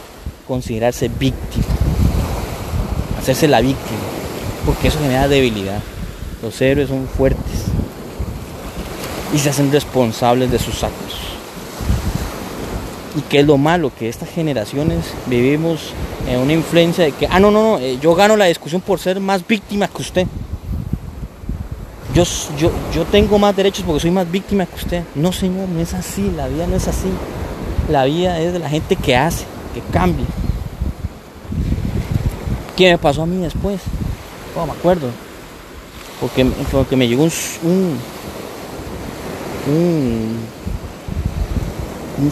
considerarse 0.47 1.09
víctima, 1.09 1.67
hacerse 3.19 3.47
la 3.49 3.61
víctima, 3.61 3.99
porque 4.65 4.89
eso 4.89 4.99
genera 5.01 5.29
debilidad. 5.29 5.81
Los 6.43 6.61
héroes 6.61 6.89
son 6.89 7.07
fuertes 7.07 7.65
y 9.35 9.39
se 9.39 9.51
hacen 9.51 9.71
responsables 9.73 10.51
de 10.51 10.59
sus 10.59 10.83
actos. 10.83 11.08
¿Y 13.19 13.21
qué 13.23 13.41
es 13.41 13.47
lo 13.47 13.59
malo? 13.59 13.91
Que 13.99 14.09
estas 14.09 14.29
generaciones 14.29 15.07
vivimos 15.27 15.93
en 16.29 16.39
una 16.39 16.53
influencia 16.53 17.05
de 17.05 17.13
que, 17.13 17.27
ah, 17.27 17.41
no, 17.41 17.51
no, 17.51 17.63
no, 17.63 17.79
eh, 17.79 17.99
yo 18.01 18.15
gano 18.15 18.37
la 18.37 18.45
discusión 18.45 18.81
por 18.81 19.01
ser 19.01 19.19
más 19.19 19.47
víctima 19.47 19.89
que 19.89 20.03
usted. 20.03 20.27
Yo, 22.15 22.23
yo, 22.59 22.71
yo 22.95 23.05
tengo 23.05 23.39
más 23.39 23.55
derechos 23.57 23.85
porque 23.85 24.01
soy 24.01 24.13
más 24.13 24.31
víctima 24.31 24.67
que 24.67 24.77
usted. 24.77 25.03
No, 25.15 25.33
señor, 25.33 25.69
no 25.69 25.81
es 25.81 25.95
así, 25.95 26.31
la 26.37 26.47
vida 26.49 26.67
no 26.69 26.77
es 26.77 26.87
así. 26.87 27.09
La 27.91 28.05
vida 28.05 28.39
es 28.41 28.53
de 28.53 28.61
la 28.61 28.69
gente 28.69 28.95
que 28.95 29.17
hace, 29.17 29.45
que 29.75 29.81
cambia. 29.93 30.27
¿Qué 32.77 32.91
me 32.91 32.99
pasó 32.99 33.23
a 33.23 33.27
mí 33.27 33.43
después? 33.43 33.81
Oh, 34.57 34.65
me 34.65 34.73
acuerdo 34.73 35.09
porque, 36.21 36.45
porque 36.71 36.97
me 36.97 37.07
llegó 37.07 37.23
un, 37.25 37.31
un, 39.69 40.39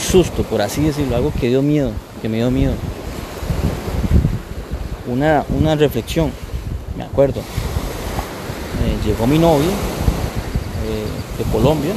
susto, 0.01 0.43
por 0.43 0.63
así 0.63 0.83
decirlo, 0.83 1.17
algo 1.17 1.33
que 1.39 1.49
dio 1.49 1.63
miedo, 1.63 1.93
que 2.21 2.29
me 2.29 2.39
dio 2.39 2.51
miedo. 2.51 2.75
Una, 5.07 5.45
una 5.49 5.77
reflexión, 5.77 6.31
me 6.97 7.05
acuerdo. 7.05 7.41
llegó 9.05 9.27
mi 9.27 9.39
novia 9.39 9.69
eh, 9.69 11.39
de 11.39 11.45
Colombia 11.53 11.93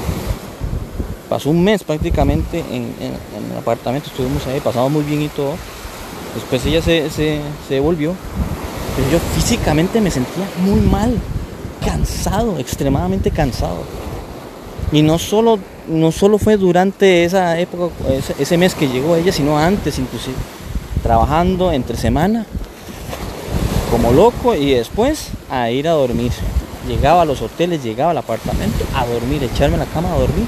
pasó 1.29 1.51
un 1.51 1.63
mes 1.63 1.83
prácticamente 1.83 2.59
en, 2.71 2.91
el 2.97 3.57
apartamento, 3.57 4.07
estuvimos 4.07 4.45
ahí, 4.47 4.59
pasamos 4.59 4.91
muy 4.91 5.03
bien 5.03 5.21
y 5.21 5.29
todo. 5.29 5.53
Después 6.33 6.65
ella 6.65 6.81
se, 6.81 7.09
se, 7.09 7.39
se 7.67 7.79
volvió, 7.79 8.13
pero 8.95 9.09
yo 9.11 9.19
físicamente 9.35 10.01
me 10.01 10.11
sentía 10.11 10.45
muy 10.61 10.81
mal, 10.81 11.15
cansado, 11.85 12.57
extremadamente 12.57 13.31
cansado. 13.31 13.83
Y 14.91 15.03
no 15.03 15.19
solo, 15.19 15.59
no 15.87 16.11
solo 16.11 16.39
fue 16.39 16.57
durante 16.57 17.23
esa 17.23 17.59
época, 17.59 17.93
ese, 18.39 18.57
mes 18.57 18.73
que 18.73 18.87
llegó 18.87 19.15
ella, 19.15 19.31
sino 19.31 19.57
antes 19.57 19.99
inclusive. 19.99 20.37
Trabajando 21.03 21.71
entre 21.71 21.95
semana, 21.95 22.45
como 23.91 24.11
loco, 24.11 24.55
y 24.55 24.71
después 24.71 25.29
a 25.49 25.69
ir 25.69 25.87
a 25.87 25.91
dormir. 25.91 26.31
Llegaba 26.87 27.21
a 27.21 27.25
los 27.25 27.41
hoteles, 27.41 27.83
llegaba 27.83 28.11
al 28.11 28.17
apartamento 28.17 28.83
a 28.95 29.05
dormir, 29.05 29.43
echarme 29.43 29.75
en 29.75 29.81
la 29.81 29.85
cama 29.85 30.11
a 30.11 30.17
dormir. 30.17 30.47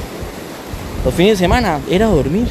Los 1.06 1.14
fines 1.14 1.34
de 1.34 1.46
semana 1.46 1.80
era 1.90 2.08
dormir 2.08 2.48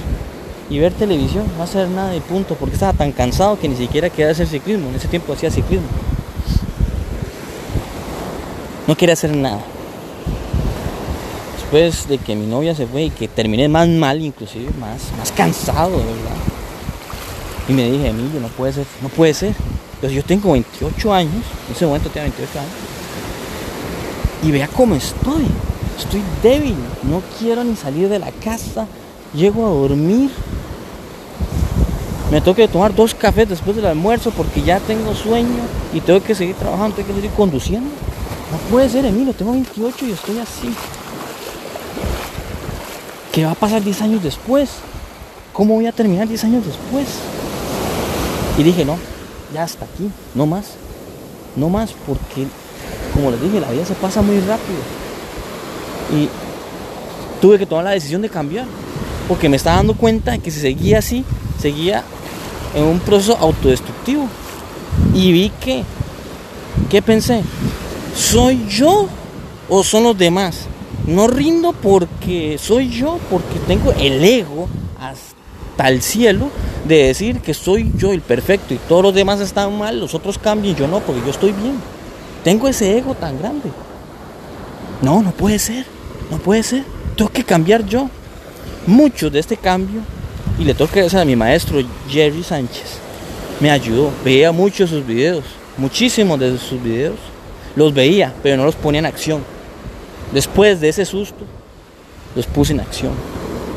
y 0.68 0.78
ver 0.78 0.92
televisión, 0.92 1.44
no 1.56 1.64
hacer 1.64 1.88
nada 1.88 2.10
de 2.10 2.20
punto, 2.20 2.54
porque 2.54 2.74
estaba 2.74 2.92
tan 2.92 3.10
cansado 3.10 3.58
que 3.58 3.68
ni 3.68 3.76
siquiera 3.76 4.10
quería 4.10 4.30
hacer 4.30 4.46
ciclismo. 4.46 4.90
En 4.90 4.94
ese 4.94 5.08
tiempo 5.08 5.32
hacía 5.32 5.50
ciclismo. 5.50 5.88
No 8.86 8.96
quería 8.96 9.14
hacer 9.14 9.34
nada 9.34 9.60
después 11.70 12.08
de 12.08 12.18
que 12.18 12.34
mi 12.34 12.46
novia 12.46 12.74
se 12.74 12.84
fue 12.84 13.04
y 13.04 13.10
que 13.10 13.28
terminé 13.28 13.68
más 13.68 13.86
mal, 13.86 14.20
inclusive 14.20 14.72
más, 14.80 15.02
más 15.16 15.30
cansado, 15.30 15.90
verdad. 15.90 16.36
Y 17.68 17.72
me 17.72 17.88
dije, 17.88 18.08
Emilio, 18.08 18.40
no 18.40 18.48
puede 18.48 18.72
ser, 18.72 18.86
no 19.00 19.08
puede 19.08 19.34
ser. 19.34 19.54
Entonces 19.94 20.16
yo 20.16 20.24
tengo 20.24 20.50
28 20.50 21.14
años, 21.14 21.44
en 21.68 21.74
ese 21.74 21.86
momento 21.86 22.10
tengo 22.10 22.24
28 22.24 22.58
años. 22.58 22.72
Y 24.42 24.50
vea 24.50 24.66
cómo 24.66 24.96
estoy. 24.96 25.46
Estoy 25.96 26.22
débil, 26.42 26.74
no 27.04 27.22
quiero 27.38 27.62
ni 27.62 27.76
salir 27.76 28.08
de 28.08 28.18
la 28.18 28.32
casa. 28.32 28.86
Llego 29.32 29.64
a 29.64 29.70
dormir. 29.70 30.30
Me 32.32 32.40
tengo 32.40 32.56
que 32.56 32.66
tomar 32.66 32.92
dos 32.92 33.14
cafés 33.14 33.48
después 33.48 33.76
del 33.76 33.86
almuerzo 33.86 34.32
porque 34.32 34.62
ya 34.62 34.80
tengo 34.80 35.14
sueño 35.14 35.62
y 35.94 36.00
tengo 36.00 36.20
que 36.20 36.34
seguir 36.34 36.56
trabajando, 36.56 36.96
tengo 36.96 37.08
que 37.10 37.14
seguir 37.14 37.30
conduciendo. 37.30 37.90
No 38.50 38.58
puede 38.70 38.88
ser, 38.88 39.04
Emilio, 39.04 39.32
tengo 39.34 39.52
28 39.52 40.06
y 40.06 40.10
estoy 40.10 40.38
así. 40.38 40.74
¿Qué 43.32 43.44
va 43.44 43.52
a 43.52 43.54
pasar 43.54 43.84
10 43.84 44.02
años 44.02 44.22
después? 44.22 44.70
¿Cómo 45.52 45.74
voy 45.74 45.86
a 45.86 45.92
terminar 45.92 46.26
10 46.26 46.44
años 46.44 46.66
después? 46.66 47.06
Y 48.58 48.62
dije, 48.64 48.84
no, 48.84 48.96
ya 49.54 49.62
hasta 49.62 49.84
aquí, 49.84 50.10
no 50.34 50.46
más. 50.46 50.72
No 51.54 51.68
más, 51.68 51.94
porque, 52.06 52.46
como 53.14 53.30
les 53.30 53.40
dije, 53.40 53.60
la 53.60 53.70
vida 53.70 53.84
se 53.84 53.94
pasa 53.94 54.20
muy 54.20 54.40
rápido. 54.40 54.78
Y 56.12 56.28
tuve 57.40 57.58
que 57.58 57.66
tomar 57.66 57.84
la 57.84 57.90
decisión 57.92 58.20
de 58.20 58.28
cambiar, 58.28 58.66
porque 59.28 59.48
me 59.48 59.56
estaba 59.56 59.76
dando 59.76 59.94
cuenta 59.94 60.32
de 60.32 60.40
que 60.40 60.50
si 60.50 60.60
seguía 60.60 60.98
así, 60.98 61.24
seguía 61.60 62.02
en 62.74 62.84
un 62.84 62.98
proceso 62.98 63.36
autodestructivo. 63.38 64.26
Y 65.14 65.32
vi 65.32 65.52
que, 65.60 65.84
¿qué 66.88 67.00
pensé? 67.00 67.42
¿Soy 68.16 68.66
yo 68.68 69.08
o 69.68 69.84
son 69.84 70.02
los 70.02 70.18
demás? 70.18 70.66
No 71.10 71.26
rindo 71.26 71.72
porque 71.72 72.56
soy 72.56 72.88
yo, 72.88 73.18
porque 73.28 73.58
tengo 73.66 73.92
el 73.98 74.22
ego 74.22 74.68
hasta 75.00 75.88
el 75.88 76.02
cielo 76.02 76.50
de 76.86 77.06
decir 77.08 77.40
que 77.40 77.52
soy 77.52 77.90
yo 77.96 78.12
el 78.12 78.20
perfecto 78.20 78.74
y 78.74 78.76
todos 78.76 79.02
los 79.02 79.12
demás 79.12 79.40
están 79.40 79.76
mal, 79.76 79.98
los 79.98 80.14
otros 80.14 80.38
cambian, 80.38 80.76
yo 80.76 80.86
no, 80.86 81.00
porque 81.00 81.20
yo 81.22 81.30
estoy 81.32 81.50
bien. 81.50 81.74
Tengo 82.44 82.68
ese 82.68 82.96
ego 82.96 83.14
tan 83.14 83.36
grande. 83.40 83.70
No, 85.02 85.20
no 85.20 85.32
puede 85.32 85.58
ser, 85.58 85.84
no 86.30 86.38
puede 86.38 86.62
ser. 86.62 86.84
Tengo 87.16 87.32
que 87.32 87.42
cambiar 87.42 87.84
yo. 87.84 88.08
Mucho 88.86 89.30
de 89.30 89.40
este 89.40 89.56
cambio, 89.56 90.02
y 90.60 90.64
le 90.64 90.74
tengo 90.74 90.92
que 90.92 91.08
a 91.16 91.24
mi 91.24 91.34
maestro 91.34 91.80
Jerry 92.08 92.44
Sánchez, 92.44 92.98
me 93.58 93.68
ayudó. 93.68 94.12
Veía 94.24 94.52
muchos 94.52 94.90
sus 94.90 95.04
videos, 95.04 95.42
muchísimos 95.76 96.38
de 96.38 96.56
sus 96.56 96.80
videos. 96.80 97.16
Los 97.74 97.92
veía, 97.92 98.32
pero 98.44 98.58
no 98.58 98.64
los 98.64 98.76
ponía 98.76 99.00
en 99.00 99.06
acción. 99.06 99.42
Después 100.32 100.80
de 100.80 100.88
ese 100.88 101.04
susto, 101.04 101.44
los 102.34 102.46
puse 102.46 102.72
en 102.72 102.80
acción. 102.80 103.12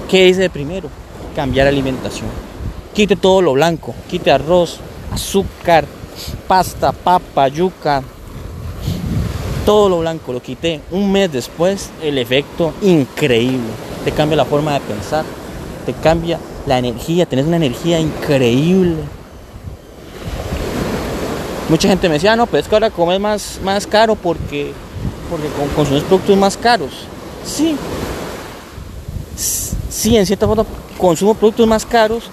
¿Qué 0.10 0.28
hice 0.28 0.42
de 0.42 0.50
primero? 0.50 0.90
Cambiar 1.36 1.68
alimentación. 1.68 2.30
Quite 2.94 3.16
todo 3.16 3.42
lo 3.42 3.54
blanco, 3.54 3.96
quite 4.08 4.32
arroz, 4.32 4.80
azúcar, 5.12 5.86
pasta, 6.48 6.92
papa, 6.92 7.48
yuca, 7.48 8.04
todo 9.66 9.90
lo 9.90 10.00
blanco 10.00 10.34
lo 10.34 10.42
quité. 10.42 10.82
Un 10.92 11.12
mes 11.12 11.32
después, 11.32 11.90
el 12.02 12.18
efecto 12.18 12.74
increíble. 12.82 13.70
Te 14.06 14.12
cambia 14.12 14.38
la 14.38 14.46
forma 14.46 14.74
de 14.74 14.82
pensar, 14.82 15.26
te 15.86 15.94
cambia 15.94 16.40
la 16.66 16.78
energía, 16.78 17.26
tenés 17.26 17.46
una 17.46 17.56
energía 17.58 18.00
increíble. 18.00 18.98
Mucha 21.70 21.88
gente 21.88 22.10
me 22.10 22.16
decía, 22.16 22.34
ah, 22.34 22.36
no, 22.36 22.46
pero 22.46 22.60
es 22.60 22.68
que 22.68 22.76
ahora 22.76 22.90
comes 22.90 23.20
más, 23.20 23.60
más 23.64 23.88
caro 23.88 24.16
porque 24.16 24.74
porque 25.34 25.48
consumes 25.76 26.04
productos 26.04 26.38
más 26.38 26.56
caros. 26.56 26.92
Sí, 27.44 27.76
sí, 29.90 30.16
en 30.16 30.28
cierta 30.28 30.46
forma 30.46 30.64
consumo 30.96 31.34
productos 31.34 31.66
más 31.66 31.84
caros, 31.88 32.26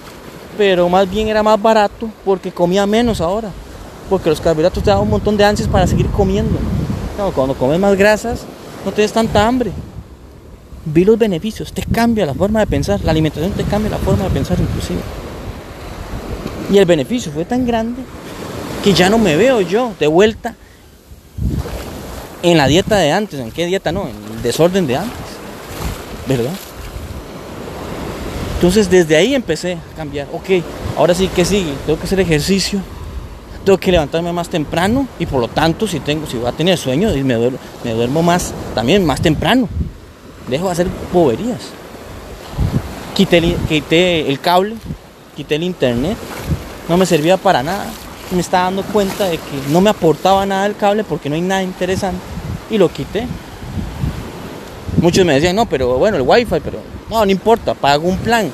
pero 0.59 0.87
más 0.87 1.11
bien 1.11 1.29
era 1.29 1.43
más 1.43 1.61
barato 1.61 2.11
porque 2.27 2.53
comía 2.53 2.87
menos 2.87 3.23
ahora. 3.23 3.51
Porque 4.11 4.29
los 4.29 4.39
carbohidratos 4.39 4.83
te 4.83 4.91
dan 4.91 5.01
un 5.01 5.09
montón 5.09 5.35
de 5.39 5.45
ansias 5.47 5.67
para 5.67 5.87
seguir 5.87 6.09
comiendo. 6.09 6.59
cuando 7.35 7.55
comes 7.55 7.81
más 7.81 7.97
grasas, 7.97 8.43
no 8.85 8.93
tienes 8.93 9.13
tanta 9.13 9.47
hambre. 9.47 9.73
Vi 10.85 11.05
los 11.07 11.17
beneficios, 11.17 11.73
te 11.73 11.83
cambia 11.83 12.27
la 12.27 12.35
forma 12.35 12.61
de 12.61 12.67
pensar, 12.67 13.01
la 13.03 13.13
alimentación 13.13 13.53
te 13.53 13.65
cambia 13.65 13.93
la 13.93 13.99
forma 13.99 14.25
de 14.25 14.31
pensar 14.31 14.59
inclusive. 14.61 15.01
Y 16.71 16.77
el 16.77 16.85
beneficio 16.85 17.33
fue 17.33 17.47
tan 17.47 17.65
grande 17.67 18.03
que 18.85 18.93
ya 18.93 19.09
no 19.09 19.17
me 19.17 19.37
veo 19.37 19.63
yo 19.63 19.95
de 19.99 20.07
vuelta 20.07 20.55
en 22.43 22.57
la 22.57 22.67
dieta 22.67 22.97
de 22.97 23.13
antes, 23.13 23.39
¿en 23.39 23.51
qué 23.51 23.67
dieta 23.67 23.93
no? 23.93 24.03
En 24.03 24.37
el 24.37 24.43
desorden 24.43 24.87
de 24.87 24.97
antes, 24.97 25.19
¿verdad? 26.27 26.53
Entonces 28.55 28.91
desde 28.91 29.17
ahí 29.17 29.35
empecé 29.35 29.79
a 29.93 29.97
cambiar. 29.97 30.29
Ok, 30.33 30.63
ahora 30.97 31.15
sí 31.15 31.29
que 31.29 31.45
sigue, 31.45 31.73
tengo 31.87 31.99
que 31.99 32.05
hacer 32.05 32.21
ejercicio, 32.21 32.81
tengo 33.65 33.79
que 33.79 33.91
levantarme 33.91 34.33
más 34.33 34.49
temprano 34.49 35.07
y 35.19 35.27
por 35.27 35.41
lo 35.41 35.49
tanto 35.49 35.87
si 35.87 36.01
tengo, 36.01 36.27
si 36.27 36.37
voy 36.37 36.49
a 36.49 36.53
tener 36.53 36.77
sueño, 36.79 37.11
me 37.25 37.35
duermo, 37.35 37.59
me 37.85 37.93
duermo 37.93 38.23
más, 38.23 38.53
también 38.75 39.05
más 39.05 39.21
temprano. 39.21 39.69
Dejo 40.49 40.67
de 40.67 40.73
hacer 40.73 40.87
boberías. 41.13 41.61
Quité, 43.15 43.57
quité 43.69 44.29
el 44.29 44.41
cable, 44.41 44.77
quité 45.37 45.57
el 45.57 45.63
internet, 45.63 46.17
no 46.89 46.97
me 46.97 47.07
servía 47.07 47.37
para 47.37 47.63
nada 47.63 47.87
me 48.35 48.41
estaba 48.41 48.65
dando 48.65 48.83
cuenta 48.85 49.25
de 49.25 49.39
que 49.39 49.71
no 49.71 49.81
me 49.81 49.91
aportaba 49.91 50.47
nada 50.47 50.67
el 50.67 50.77
cable 50.77 51.05
porque 51.05 51.29
no 51.29 51.35
hay 51.35 51.41
nada 51.41 51.63
interesante 51.63 52.21
y 52.71 52.79
lo 52.79 52.89
quité. 52.89 53.27
Muchos 55.01 55.25
me 55.25 55.35
decían, 55.35 55.57
no, 55.57 55.67
pero 55.67 55.99
bueno, 55.99 56.17
el 56.17 56.23
wifi, 56.23 56.61
pero 56.63 56.79
no, 57.09 57.25
no 57.25 57.31
importa, 57.31 57.75
pago 57.75 58.09
un 58.09 58.19
plan 58.19 58.51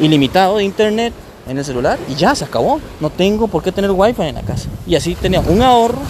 ilimitado 0.00 0.56
de 0.56 0.64
internet 0.64 1.12
en 1.48 1.58
el 1.58 1.64
celular 1.64 1.98
y 2.08 2.14
ya 2.14 2.34
se 2.34 2.44
acabó. 2.44 2.80
No 3.00 3.10
tengo 3.10 3.48
por 3.48 3.62
qué 3.62 3.72
tener 3.72 3.90
wifi 3.90 4.22
en 4.22 4.36
la 4.36 4.42
casa. 4.42 4.68
Y 4.86 4.94
así 4.94 5.14
tenía 5.14 5.40
un 5.40 5.62
ahorro 5.62 6.00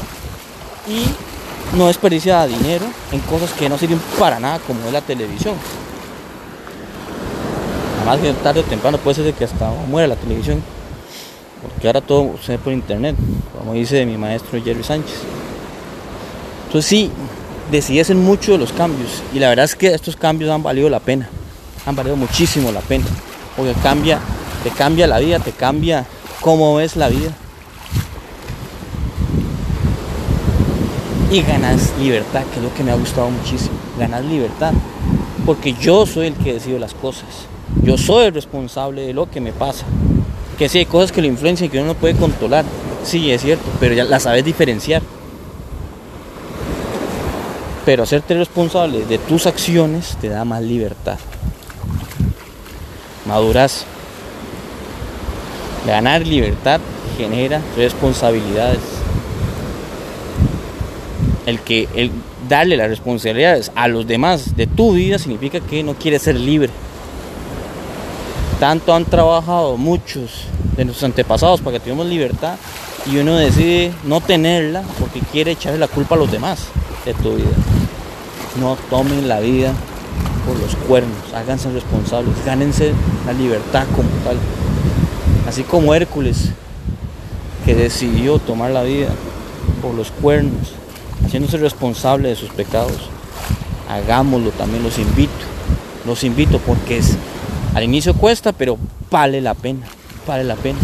y 0.88 1.76
no 1.76 1.88
desperdiciaba 1.88 2.46
dinero 2.46 2.84
en 3.10 3.20
cosas 3.20 3.50
que 3.52 3.68
no 3.68 3.78
sirven 3.78 4.00
para 4.18 4.38
nada 4.38 4.60
como 4.60 4.86
es 4.86 4.92
la 4.92 5.00
televisión. 5.00 5.54
Además 7.98 8.20
que 8.20 8.32
tarde 8.42 8.60
o 8.60 8.64
temprano 8.64 8.98
puede 8.98 9.16
ser 9.16 9.34
que 9.34 9.44
hasta 9.44 9.68
muera 9.88 10.06
la 10.06 10.16
televisión 10.16 10.62
porque 11.62 11.86
ahora 11.86 12.00
todo 12.00 12.34
se 12.42 12.52
ve 12.52 12.58
por 12.58 12.72
internet, 12.72 13.16
como 13.56 13.72
dice 13.72 14.04
mi 14.06 14.16
maestro 14.16 14.62
Jerry 14.62 14.82
Sánchez. 14.82 15.16
Entonces 16.66 16.88
sí, 16.88 17.10
decidí 17.70 18.00
hacer 18.00 18.16
mucho 18.16 18.52
de 18.52 18.58
los 18.58 18.72
cambios 18.72 19.22
y 19.34 19.38
la 19.38 19.48
verdad 19.48 19.64
es 19.64 19.74
que 19.74 19.88
estos 19.88 20.16
cambios 20.16 20.50
han 20.50 20.62
valido 20.62 20.88
la 20.88 21.00
pena, 21.00 21.28
han 21.84 21.96
valido 21.96 22.16
muchísimo 22.16 22.72
la 22.72 22.80
pena, 22.80 23.06
porque 23.56 23.72
cambia, 23.82 24.18
te 24.62 24.70
cambia 24.70 25.06
la 25.06 25.18
vida, 25.18 25.38
te 25.38 25.52
cambia 25.52 26.06
cómo 26.40 26.76
ves 26.76 26.96
la 26.96 27.08
vida. 27.08 27.30
Y 31.30 31.42
ganas 31.42 31.92
libertad, 31.98 32.44
que 32.52 32.58
es 32.58 32.62
lo 32.62 32.72
que 32.72 32.84
me 32.84 32.92
ha 32.92 32.94
gustado 32.94 33.28
muchísimo, 33.30 33.74
ganas 33.98 34.24
libertad, 34.24 34.72
porque 35.44 35.72
yo 35.72 36.06
soy 36.06 36.28
el 36.28 36.34
que 36.34 36.54
decido 36.54 36.78
las 36.78 36.94
cosas, 36.94 37.28
yo 37.82 37.98
soy 37.98 38.26
el 38.26 38.34
responsable 38.34 39.02
de 39.02 39.12
lo 39.12 39.28
que 39.28 39.40
me 39.40 39.52
pasa, 39.52 39.86
que 40.56 40.68
sí 40.68 40.78
hay 40.78 40.86
cosas 40.86 41.12
que 41.12 41.20
lo 41.20 41.26
influencian 41.26 41.66
y 41.66 41.70
que 41.70 41.78
uno 41.78 41.88
no 41.88 41.94
puede 41.94 42.14
controlar. 42.14 42.64
Sí, 43.04 43.30
es 43.30 43.42
cierto, 43.42 43.64
pero 43.78 43.94
ya 43.94 44.04
las 44.04 44.24
sabes 44.24 44.44
diferenciar. 44.44 45.02
Pero 47.84 48.02
hacerte 48.02 48.34
responsable 48.34 49.04
de 49.04 49.18
tus 49.18 49.46
acciones 49.46 50.16
te 50.20 50.28
da 50.28 50.44
más 50.44 50.62
libertad. 50.62 51.18
Maduras. 53.26 53.84
Ganar 55.86 56.26
libertad 56.26 56.80
genera 57.16 57.60
responsabilidades. 57.76 58.80
El 61.44 61.60
que 61.60 61.88
el 61.94 62.10
darle 62.48 62.76
las 62.76 62.88
responsabilidades 62.88 63.70
a 63.74 63.86
los 63.86 64.06
demás 64.06 64.56
de 64.56 64.66
tu 64.66 64.94
vida 64.94 65.18
significa 65.18 65.60
que 65.60 65.84
no 65.84 65.94
quieres 65.94 66.22
ser 66.22 66.34
libre. 66.34 66.70
Tanto 68.60 68.94
han 68.94 69.04
trabajado 69.04 69.76
muchos 69.76 70.44
de 70.76 70.84
nuestros 70.84 71.04
antepasados 71.04 71.60
para 71.60 71.76
que 71.76 71.80
tengamos 71.80 72.06
libertad 72.06 72.56
y 73.10 73.18
uno 73.18 73.36
decide 73.36 73.92
no 74.04 74.20
tenerla 74.20 74.82
porque 74.98 75.20
quiere 75.20 75.52
echarle 75.52 75.78
la 75.78 75.88
culpa 75.88 76.14
a 76.14 76.18
los 76.18 76.30
demás 76.30 76.66
de 77.04 77.14
tu 77.14 77.34
vida. 77.34 77.56
No 78.60 78.76
tomen 78.88 79.28
la 79.28 79.40
vida 79.40 79.72
por 80.46 80.58
los 80.58 80.74
cuernos, 80.86 81.34
háganse 81.34 81.70
responsables, 81.70 82.34
gánense 82.44 82.92
la 83.26 83.32
libertad 83.32 83.84
como 83.94 84.08
tal. 84.24 84.36
Así 85.46 85.62
como 85.62 85.94
Hércules, 85.94 86.50
que 87.64 87.74
decidió 87.74 88.38
tomar 88.38 88.70
la 88.70 88.84
vida 88.84 89.08
por 89.82 89.94
los 89.94 90.10
cuernos, 90.10 90.72
haciéndose 91.24 91.58
responsable 91.58 92.28
de 92.28 92.36
sus 92.36 92.50
pecados. 92.50 93.10
Hagámoslo 93.88 94.50
también, 94.50 94.82
los 94.82 94.98
invito. 94.98 95.32
Los 96.06 96.22
invito 96.22 96.60
porque 96.60 96.98
es, 96.98 97.16
al 97.76 97.84
inicio 97.84 98.14
cuesta, 98.14 98.52
pero 98.52 98.78
vale 99.10 99.40
la 99.40 99.54
pena. 99.54 99.86
Vale 100.26 100.44
la 100.44 100.56
pena. 100.56 100.78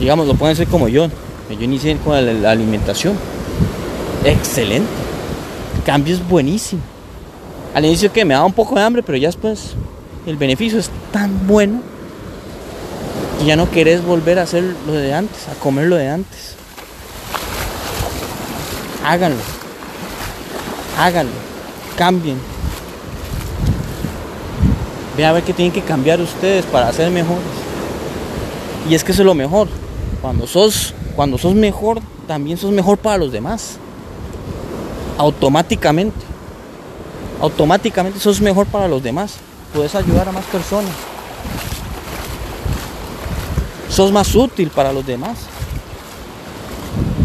Digamos, 0.00 0.26
lo 0.26 0.34
pueden 0.34 0.54
hacer 0.54 0.66
como 0.66 0.88
yo. 0.88 1.08
Yo 1.50 1.60
inicié 1.60 1.96
con 1.98 2.42
la 2.42 2.50
alimentación. 2.50 3.14
Excelente. 4.24 4.88
El 5.76 5.82
cambio 5.84 6.14
es 6.14 6.26
buenísimo. 6.26 6.80
Al 7.74 7.84
inicio 7.84 8.12
que 8.12 8.24
me 8.24 8.34
daba 8.34 8.46
un 8.46 8.52
poco 8.52 8.74
de 8.74 8.82
hambre, 8.82 9.02
pero 9.02 9.18
ya 9.18 9.28
después 9.28 9.74
el 10.26 10.36
beneficio 10.36 10.78
es 10.78 10.90
tan 11.12 11.46
bueno 11.46 11.80
que 13.38 13.44
ya 13.44 13.56
no 13.56 13.70
querés 13.70 14.02
volver 14.02 14.38
a 14.38 14.42
hacer 14.42 14.64
lo 14.86 14.94
de 14.94 15.14
antes, 15.14 15.48
a 15.48 15.54
comer 15.60 15.86
lo 15.86 15.96
de 15.96 16.08
antes 16.08 16.56
háganlo. 19.04 19.42
Háganlo. 20.98 21.32
Cambien. 21.96 22.51
Ve 25.16 25.26
a 25.26 25.32
ver 25.32 25.42
qué 25.42 25.52
tienen 25.52 25.72
que 25.72 25.82
cambiar 25.82 26.20
ustedes 26.20 26.64
para 26.66 26.92
ser 26.92 27.10
mejores. 27.10 27.42
Y 28.88 28.94
es 28.94 29.04
que 29.04 29.12
eso 29.12 29.22
es 29.22 29.26
lo 29.26 29.34
mejor. 29.34 29.68
Cuando 30.20 30.46
sos, 30.46 30.94
cuando 31.14 31.38
sos 31.38 31.54
mejor, 31.54 32.00
también 32.26 32.56
sos 32.56 32.72
mejor 32.72 32.98
para 32.98 33.18
los 33.18 33.30
demás. 33.30 33.76
Automáticamente. 35.18 36.24
Automáticamente 37.40 38.18
sos 38.18 38.40
mejor 38.40 38.66
para 38.66 38.88
los 38.88 39.02
demás. 39.02 39.34
Puedes 39.74 39.94
ayudar 39.94 40.28
a 40.28 40.32
más 40.32 40.44
personas. 40.46 40.92
Sos 43.88 44.10
más 44.12 44.34
útil 44.34 44.70
para 44.70 44.92
los 44.92 45.04
demás. 45.04 45.38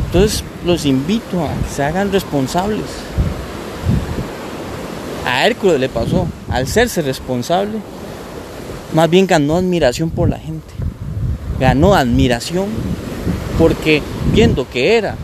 Entonces 0.08 0.43
los 0.65 0.86
invito 0.86 1.43
a 1.43 1.50
que 1.50 1.73
se 1.73 1.84
hagan 1.84 2.12
responsables. 2.12 3.07
A 5.28 5.46
Hércules 5.46 5.78
le 5.78 5.90
pasó, 5.90 6.26
al 6.50 6.68
serse 6.68 7.02
responsable, 7.02 7.80
más 8.94 9.10
bien 9.10 9.28
ganó 9.28 9.58
admiración 9.58 10.10
por 10.10 10.30
la 10.30 10.40
gente. 10.40 10.74
Ganó 11.60 11.96
admiración 11.96 12.68
porque 13.60 14.02
viendo 14.32 14.70
que 14.70 14.96
era 14.96 15.16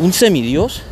un 0.00 0.12
semidios, 0.12 0.82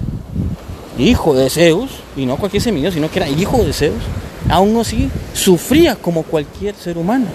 hijo 0.98 1.34
de 1.34 1.50
Zeus, 1.50 1.90
y 2.16 2.24
no 2.24 2.38
cualquier 2.38 2.62
semidios, 2.62 2.94
sino 2.94 3.10
que 3.10 3.18
era 3.18 3.28
hijo 3.28 3.62
de 3.62 3.74
Zeus, 3.74 4.02
aún 4.48 4.78
así 4.78 5.10
sufría 5.34 5.94
como 5.94 6.22
cualquier 6.22 6.74
ser 6.76 6.96
humano. 6.96 7.26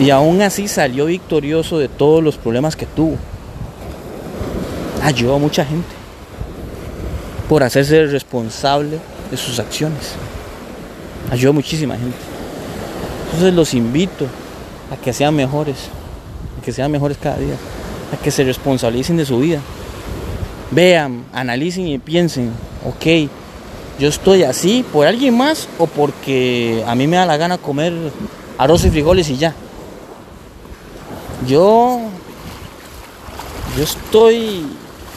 Y 0.00 0.10
aún 0.10 0.42
así 0.42 0.66
salió 0.66 1.06
victorioso 1.06 1.78
de 1.78 1.86
todos 1.86 2.24
los 2.24 2.36
problemas 2.38 2.74
que 2.74 2.86
tuvo. 2.86 3.18
Ayudó 5.00 5.36
a 5.36 5.38
mucha 5.38 5.64
gente 5.64 5.95
por 7.48 7.62
hacerse 7.62 8.06
responsable 8.06 8.98
de 9.30 9.36
sus 9.36 9.58
acciones. 9.58 10.14
Ayudó 11.30 11.50
a 11.50 11.54
muchísima 11.54 11.96
gente. 11.96 12.16
Entonces 13.26 13.54
los 13.54 13.74
invito 13.74 14.26
a 14.92 14.96
que 14.96 15.12
sean 15.12 15.34
mejores, 15.34 15.76
a 16.58 16.64
que 16.64 16.72
sean 16.72 16.90
mejores 16.90 17.18
cada 17.20 17.38
día, 17.38 17.54
a 18.12 18.22
que 18.22 18.30
se 18.30 18.44
responsabilicen 18.44 19.16
de 19.16 19.26
su 19.26 19.38
vida. 19.38 19.60
Vean, 20.70 21.24
analicen 21.32 21.86
y 21.86 21.98
piensen, 21.98 22.50
ok, 22.84 23.30
yo 23.98 24.08
estoy 24.08 24.42
así 24.42 24.84
por 24.92 25.06
alguien 25.06 25.36
más 25.36 25.68
o 25.78 25.86
porque 25.86 26.84
a 26.86 26.94
mí 26.94 27.06
me 27.06 27.16
da 27.16 27.24
la 27.24 27.36
gana 27.36 27.56
comer 27.56 27.94
arroz 28.58 28.84
y 28.84 28.90
frijoles 28.90 29.30
y 29.30 29.36
ya. 29.36 29.54
Yo, 31.46 32.00
yo 33.76 33.84
estoy, 33.84 34.66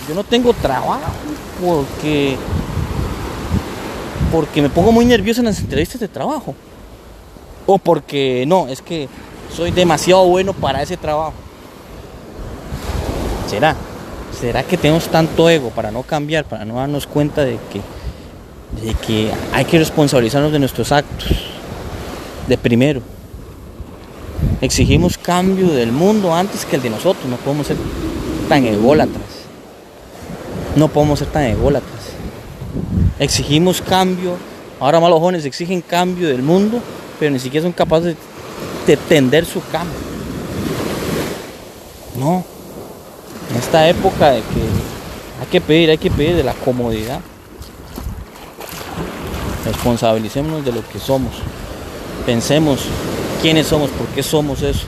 yo 0.10 0.16
no 0.16 0.24
tengo 0.24 0.54
trabajo 0.54 1.12
porque, 1.64 2.36
porque 4.32 4.60
me 4.60 4.70
pongo 4.70 4.92
muy 4.92 5.06
nervioso 5.06 5.42
en 5.42 5.46
las 5.46 5.60
entrevistas 5.60 6.02
de 6.02 6.08
trabajo. 6.08 6.56
O 7.68 7.78
porque 7.78 8.44
no, 8.48 8.68
es 8.68 8.82
que 8.82 9.08
soy 9.56 9.70
demasiado 9.70 10.26
bueno 10.26 10.54
para 10.54 10.82
ese 10.82 10.98
trabajo. 10.98 11.34
¿Será? 13.48 13.76
¿Será 14.40 14.64
que 14.64 14.78
tenemos 14.78 15.08
tanto 15.10 15.48
ego 15.48 15.70
para 15.70 15.92
no 15.92 16.02
cambiar, 16.02 16.46
para 16.46 16.66
no 16.66 16.76
darnos 16.78 17.06
cuenta 17.06 17.46
de 17.46 17.60
que, 17.72 17.82
de 18.84 18.96
que 18.96 19.32
hay 19.54 19.66
que 19.66 19.78
responsabilizarnos 19.78 20.52
de 20.52 20.58
nuestros 20.58 20.92
actos? 20.92 21.28
De 22.48 22.58
primero. 22.58 23.04
Exigimos 24.60 25.20
cambio 25.20 25.68
del 25.68 25.92
mundo 25.92 26.34
antes 26.34 26.66
que 26.66 26.78
el 26.78 26.82
de 26.82 26.90
nosotros. 26.90 27.28
No 27.30 27.38
podemos 27.38 27.68
ser 27.68 27.78
tan 28.48 28.66
ególatras. 28.66 29.39
No 30.76 30.88
podemos 30.88 31.20
ser 31.20 31.30
tan 31.30 31.44
ególatras. 31.44 32.12
Exigimos 33.20 33.82
cambio. 33.82 34.38
Ahora 34.80 35.00
más 35.00 35.10
los 35.10 35.20
jóvenes 35.20 35.46
exigen 35.46 35.82
cambio 35.82 36.28
del 36.28 36.42
mundo, 36.42 36.80
pero 37.20 37.32
ni 37.32 37.40
siquiera 37.40 37.64
son 37.64 37.74
capaces 37.74 38.16
de 38.88 38.98
tender 38.98 39.46
su 39.46 39.62
cama. 39.72 39.92
No. 42.18 42.44
En 43.52 43.58
esta 43.58 43.88
época 43.90 44.32
de 44.32 44.40
que 44.40 44.62
hay 45.42 45.48
que 45.52 45.62
pedir, 45.62 45.90
hay 45.90 45.98
que 45.98 46.12
pedir 46.12 46.36
de 46.36 46.44
la 46.44 46.54
comodidad. 46.54 47.20
Responsabilicémonos 49.66 50.64
de 50.64 50.72
lo 50.72 50.88
que 50.88 51.00
somos. 51.00 51.34
Pensemos 52.26 52.82
quiénes 53.42 53.68
somos, 53.68 53.90
por 53.90 54.08
qué 54.08 54.24
somos 54.24 54.62
eso. 54.62 54.86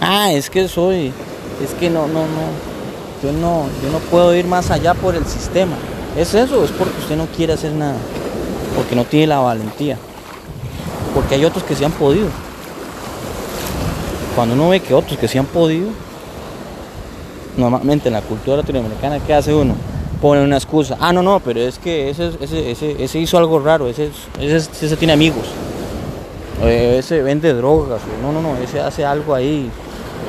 Ah, 0.00 0.32
es 0.32 0.50
que 0.50 0.66
soy, 0.68 1.12
es 1.62 1.70
que 1.78 1.88
no, 1.88 2.06
no, 2.08 2.22
no, 2.22 2.71
yo 3.22 3.32
no, 3.32 3.66
yo 3.82 3.90
no 3.90 3.98
puedo 3.98 4.34
ir 4.34 4.46
más 4.46 4.70
allá 4.70 4.94
por 4.94 5.14
el 5.14 5.24
sistema. 5.26 5.76
¿Es 6.16 6.34
eso? 6.34 6.64
Es 6.64 6.70
porque 6.72 6.98
usted 6.98 7.16
no 7.16 7.26
quiere 7.26 7.52
hacer 7.52 7.72
nada, 7.72 7.96
porque 8.76 8.96
no 8.96 9.04
tiene 9.04 9.28
la 9.28 9.38
valentía, 9.38 9.96
porque 11.14 11.36
hay 11.36 11.44
otros 11.44 11.64
que 11.64 11.74
se 11.74 11.84
han 11.84 11.92
podido. 11.92 12.28
Cuando 14.34 14.54
uno 14.54 14.70
ve 14.70 14.80
que 14.80 14.92
otros 14.92 15.18
que 15.18 15.28
se 15.28 15.38
han 15.38 15.46
podido, 15.46 15.88
normalmente 17.56 18.08
en 18.08 18.14
la 18.14 18.22
cultura 18.22 18.58
latinoamericana, 18.58 19.20
¿qué 19.20 19.34
hace 19.34 19.54
uno? 19.54 19.74
Pone 20.20 20.42
una 20.42 20.56
excusa. 20.56 20.96
Ah, 21.00 21.12
no, 21.12 21.22
no, 21.22 21.40
pero 21.40 21.60
es 21.60 21.78
que 21.78 22.10
ese, 22.10 22.32
ese, 22.40 23.02
ese, 23.02 23.18
hizo 23.18 23.38
algo 23.38 23.58
raro, 23.60 23.88
ese, 23.88 24.10
ese, 24.40 24.96
tiene 24.96 25.12
amigos 25.12 25.46
ese 26.64 27.22
vende 27.22 27.52
drogas, 27.54 28.00
no, 28.22 28.30
no, 28.30 28.40
no, 28.40 28.56
ese 28.56 28.78
hace 28.78 29.04
algo 29.04 29.34
ahí 29.34 29.68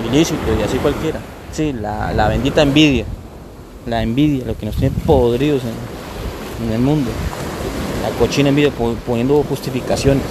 ilícito 0.09 0.41
y 0.59 0.63
así 0.63 0.77
cualquiera. 0.77 1.19
Sí, 1.53 1.71
la, 1.71 2.27
bendita 2.27 2.61
envidia, 2.61 3.05
la 3.85 4.01
envidia, 4.01 4.45
lo 4.45 4.57
que 4.57 4.65
nos 4.65 4.75
tiene 4.75 4.95
podridos 5.05 5.61
en, 5.63 6.67
en 6.67 6.73
el 6.73 6.79
mundo. 6.79 7.09
La 8.01 8.09
cochina 8.17 8.49
envidia 8.49 8.71
poniendo 9.05 9.41
justificaciones. 9.43 10.23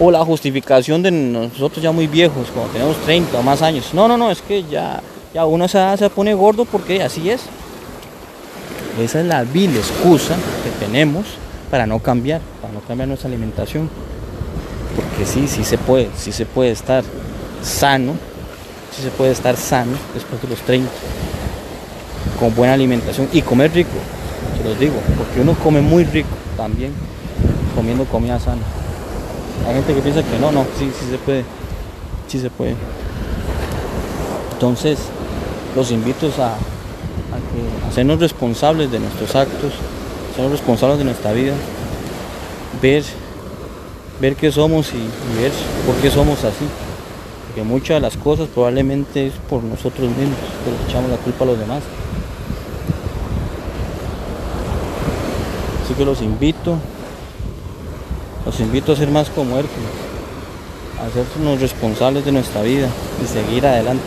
O 0.00 0.10
la 0.10 0.24
justificación 0.24 1.02
de 1.02 1.10
nosotros 1.10 1.82
ya 1.82 1.92
muy 1.92 2.06
viejos, 2.06 2.48
cuando 2.54 2.72
tenemos 2.72 2.96
30 3.04 3.38
o 3.38 3.42
más 3.42 3.62
años. 3.62 3.92
No, 3.92 4.08
no, 4.08 4.16
no, 4.16 4.30
es 4.30 4.40
que 4.40 4.64
ya, 4.64 5.02
ya 5.34 5.44
uno 5.44 5.68
se, 5.68 5.78
se 5.96 6.10
pone 6.10 6.34
gordo 6.34 6.64
porque 6.64 7.02
así 7.02 7.30
es. 7.30 7.42
Esa 9.00 9.20
es 9.20 9.26
la 9.26 9.44
vil 9.44 9.76
excusa 9.76 10.36
que 10.64 10.84
tenemos 10.84 11.26
para 11.70 11.86
no 11.86 12.00
cambiar, 12.00 12.40
para 12.60 12.72
no 12.72 12.80
cambiar 12.80 13.08
nuestra 13.08 13.28
alimentación 13.28 13.88
porque 14.98 15.26
sí, 15.26 15.46
sí 15.46 15.62
se 15.62 15.78
puede, 15.78 16.08
sí 16.16 16.32
se 16.32 16.44
puede 16.44 16.72
estar 16.72 17.04
sano, 17.62 18.14
sí 18.98 19.04
se 19.04 19.10
puede 19.10 19.30
estar 19.30 19.56
sano 19.56 19.92
después 20.12 20.42
de 20.42 20.48
los 20.48 20.58
30, 20.60 20.90
con 22.40 22.54
buena 22.54 22.74
alimentación 22.74 23.28
y 23.32 23.42
comer 23.42 23.72
rico, 23.72 23.90
se 24.56 24.68
los 24.68 24.78
digo, 24.78 24.96
porque 25.16 25.40
uno 25.40 25.54
come 25.54 25.80
muy 25.80 26.04
rico 26.04 26.28
también 26.56 26.92
comiendo 27.76 28.04
comida 28.06 28.40
sana. 28.40 28.62
Hay 29.66 29.74
gente 29.74 29.94
que 29.94 30.00
piensa 30.00 30.22
que 30.22 30.38
no, 30.40 30.50
no, 30.50 30.64
sí, 30.76 30.90
sí 30.98 31.10
se 31.10 31.18
puede, 31.18 31.44
sí 32.26 32.40
se 32.40 32.50
puede. 32.50 32.74
Entonces, 34.54 34.98
los 35.76 35.92
invito 35.92 36.28
a, 36.38 36.54
a 36.54 37.88
hacernos 37.88 38.18
responsables 38.18 38.90
de 38.90 38.98
nuestros 38.98 39.36
actos, 39.36 39.72
hacernos 40.32 40.52
responsables 40.52 40.98
de 40.98 41.04
nuestra 41.04 41.32
vida, 41.32 41.52
ver 42.82 43.04
ver 44.20 44.34
qué 44.34 44.50
somos 44.50 44.88
y, 44.92 45.40
ver 45.40 45.52
por 45.86 45.94
qué 45.96 46.10
somos 46.10 46.44
así 46.44 46.66
porque 47.58 47.68
muchas 47.68 47.96
de 47.96 48.00
las 48.00 48.16
cosas 48.16 48.46
probablemente 48.54 49.26
es 49.26 49.32
por 49.48 49.64
nosotros 49.64 50.08
mismos, 50.10 50.38
que 50.64 50.70
le 50.70 50.88
echamos 50.88 51.10
la 51.10 51.16
culpa 51.16 51.42
a 51.42 51.46
los 51.48 51.58
demás. 51.58 51.82
Así 55.82 55.94
que 55.94 56.04
los 56.04 56.22
invito, 56.22 56.76
los 58.46 58.60
invito 58.60 58.92
a 58.92 58.96
ser 58.96 59.10
más 59.10 59.28
como 59.30 59.58
Hércules, 59.58 59.88
a 61.00 61.06
hacernos 61.06 61.60
responsables 61.60 62.24
de 62.24 62.30
nuestra 62.30 62.62
vida 62.62 62.88
y 63.24 63.26
seguir 63.26 63.66
adelante. 63.66 64.06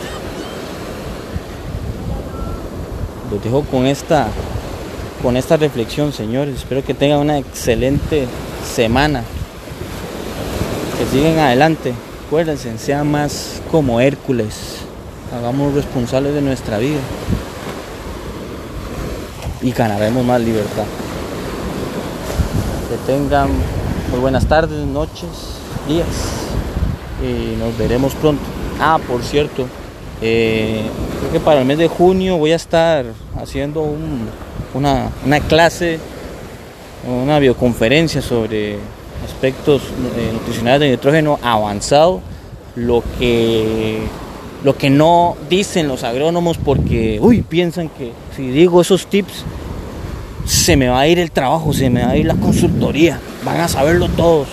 Los 3.30 3.44
dejo 3.44 3.64
con 3.64 3.84
esta, 3.84 4.28
con 5.22 5.36
esta 5.36 5.58
reflexión, 5.58 6.14
señores. 6.14 6.56
Espero 6.56 6.82
que 6.82 6.94
tengan 6.94 7.18
una 7.18 7.36
excelente 7.36 8.26
semana. 8.64 9.24
Que 10.98 11.18
sigan 11.18 11.38
adelante. 11.38 11.92
Acuérdense, 12.32 12.78
sean 12.78 13.10
más 13.10 13.60
como 13.70 14.00
Hércules. 14.00 14.78
Hagamos 15.36 15.74
responsables 15.74 16.32
de 16.32 16.40
nuestra 16.40 16.78
vida. 16.78 16.98
Y 19.60 19.70
ganaremos 19.72 20.24
más 20.24 20.40
libertad. 20.40 20.86
Que 22.88 23.12
tengan 23.12 23.50
muy 24.10 24.18
buenas 24.18 24.46
tardes, 24.46 24.86
noches, 24.86 25.28
días. 25.86 26.06
Y 27.22 27.58
nos 27.58 27.76
veremos 27.76 28.14
pronto. 28.14 28.42
Ah, 28.80 28.98
por 29.06 29.22
cierto, 29.22 29.66
eh, 30.22 30.86
creo 31.20 31.32
que 31.32 31.40
para 31.40 31.60
el 31.60 31.66
mes 31.66 31.76
de 31.76 31.88
junio 31.88 32.38
voy 32.38 32.52
a 32.52 32.56
estar 32.56 33.04
haciendo 33.36 33.82
una, 34.72 35.10
una, 35.26 35.40
clase, 35.40 35.98
una 37.06 37.38
bioconferencia 37.38 38.22
sobre 38.22 38.78
aspectos 39.24 39.82
eh, 40.16 40.30
nutricionales 40.32 40.80
de 40.80 40.90
nitrógeno 40.90 41.38
avanzado, 41.42 42.20
lo 42.76 43.02
que, 43.18 44.00
lo 44.64 44.76
que 44.76 44.90
no 44.90 45.36
dicen 45.48 45.88
los 45.88 46.04
agrónomos 46.04 46.58
porque, 46.58 47.18
uy, 47.20 47.42
piensan 47.42 47.88
que 47.88 48.12
si 48.36 48.48
digo 48.48 48.80
esos 48.80 49.06
tips 49.06 49.44
se 50.46 50.76
me 50.76 50.88
va 50.88 51.00
a 51.00 51.06
ir 51.06 51.18
el 51.18 51.30
trabajo, 51.30 51.72
se 51.72 51.90
me 51.90 52.04
va 52.04 52.10
a 52.10 52.16
ir 52.16 52.26
la 52.26 52.34
consultoría, 52.34 53.20
van 53.44 53.60
a 53.60 53.68
saberlo 53.68 54.08
todos, 54.08 54.48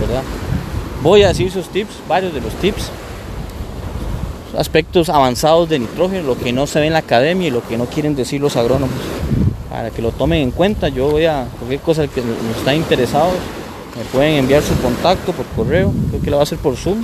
¿verdad? 0.00 0.22
Voy 1.02 1.22
a 1.22 1.28
decir 1.28 1.46
esos 1.48 1.68
tips, 1.68 1.94
varios 2.08 2.34
de 2.34 2.40
los 2.40 2.52
tips, 2.54 2.90
aspectos 4.56 5.08
avanzados 5.08 5.68
de 5.68 5.78
nitrógeno, 5.78 6.26
lo 6.26 6.38
que 6.38 6.52
no 6.52 6.66
se 6.66 6.80
ve 6.80 6.86
en 6.86 6.92
la 6.92 7.00
academia 7.00 7.48
y 7.48 7.50
lo 7.50 7.66
que 7.66 7.78
no 7.78 7.86
quieren 7.86 8.14
decir 8.14 8.40
los 8.40 8.56
agrónomos, 8.56 8.94
para 9.72 9.90
que 9.90 10.02
lo 10.02 10.12
tomen 10.12 10.42
en 10.42 10.50
cuenta. 10.50 10.88
Yo 10.88 11.10
voy 11.10 11.24
a, 11.24 11.46
cualquier 11.58 11.80
cosa 11.80 12.06
que 12.06 12.22
están 12.58 12.76
interesados, 12.76 13.32
me 13.96 14.04
pueden 14.12 14.34
enviar 14.34 14.62
su 14.62 14.76
contacto 14.82 15.32
por 15.32 15.46
correo, 15.46 15.90
creo 16.10 16.22
que 16.22 16.30
lo 16.30 16.36
va 16.36 16.42
a 16.42 16.44
hacer 16.44 16.58
por 16.58 16.76
Zoom, 16.76 17.02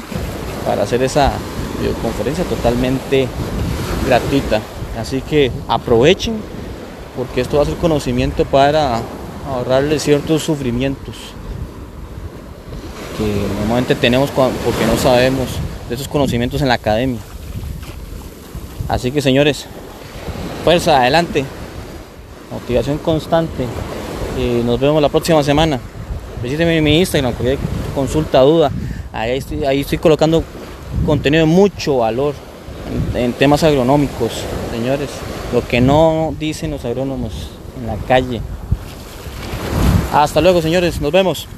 para 0.67 0.83
hacer 0.83 1.03
esa 1.03 1.33
videoconferencia 1.81 2.45
totalmente 2.45 3.27
gratuita. 4.07 4.61
Así 5.01 5.23
que 5.23 5.51
aprovechen 5.67 6.35
porque 7.17 7.41
esto 7.41 7.57
va 7.57 7.63
a 7.63 7.67
ser 7.67 7.77
conocimiento 7.77 8.45
para 8.45 9.01
ahorrarle 9.49 9.99
ciertos 9.99 10.43
sufrimientos 10.43 11.17
que 13.17 13.25
normalmente 13.61 13.95
tenemos 13.95 14.31
porque 14.31 14.87
no 14.87 14.97
sabemos 14.99 15.49
de 15.89 15.95
esos 15.95 16.07
conocimientos 16.07 16.61
en 16.61 16.69
la 16.69 16.75
academia. 16.75 17.21
Así 18.89 19.11
que 19.11 19.23
señores, 19.23 19.67
fuerza, 20.65 21.01
adelante, 21.01 21.45
motivación 22.51 22.99
constante. 22.99 23.67
Y 24.39 24.63
nos 24.65 24.79
vemos 24.79 25.03
la 25.03 25.09
próxima 25.09 25.43
semana. 25.43 25.81
Visíteme 26.43 26.79
en 26.79 26.85
mi 26.85 26.99
Instagram, 26.99 27.33
cualquier 27.33 27.59
consulta, 27.95 28.41
duda. 28.41 28.71
Ahí 29.13 29.81
estoy 29.81 29.99
colocando 29.99 30.45
contenido 31.05 31.45
de 31.45 31.53
mucho 31.53 31.99
valor 31.99 32.35
en 33.15 33.33
temas 33.33 33.63
agronómicos, 33.65 34.33
señores 34.71 35.11
lo 35.53 35.67
que 35.67 35.81
no 35.81 36.35
dicen 36.39 36.71
los 36.71 36.85
agrónomos 36.85 37.33
en 37.81 37.87
la 37.87 37.97
calle. 38.07 38.41
Hasta 40.13 40.41
luego, 40.41 40.63
señores, 40.63 41.01
nos 41.01 41.13
vemos. 41.13 41.49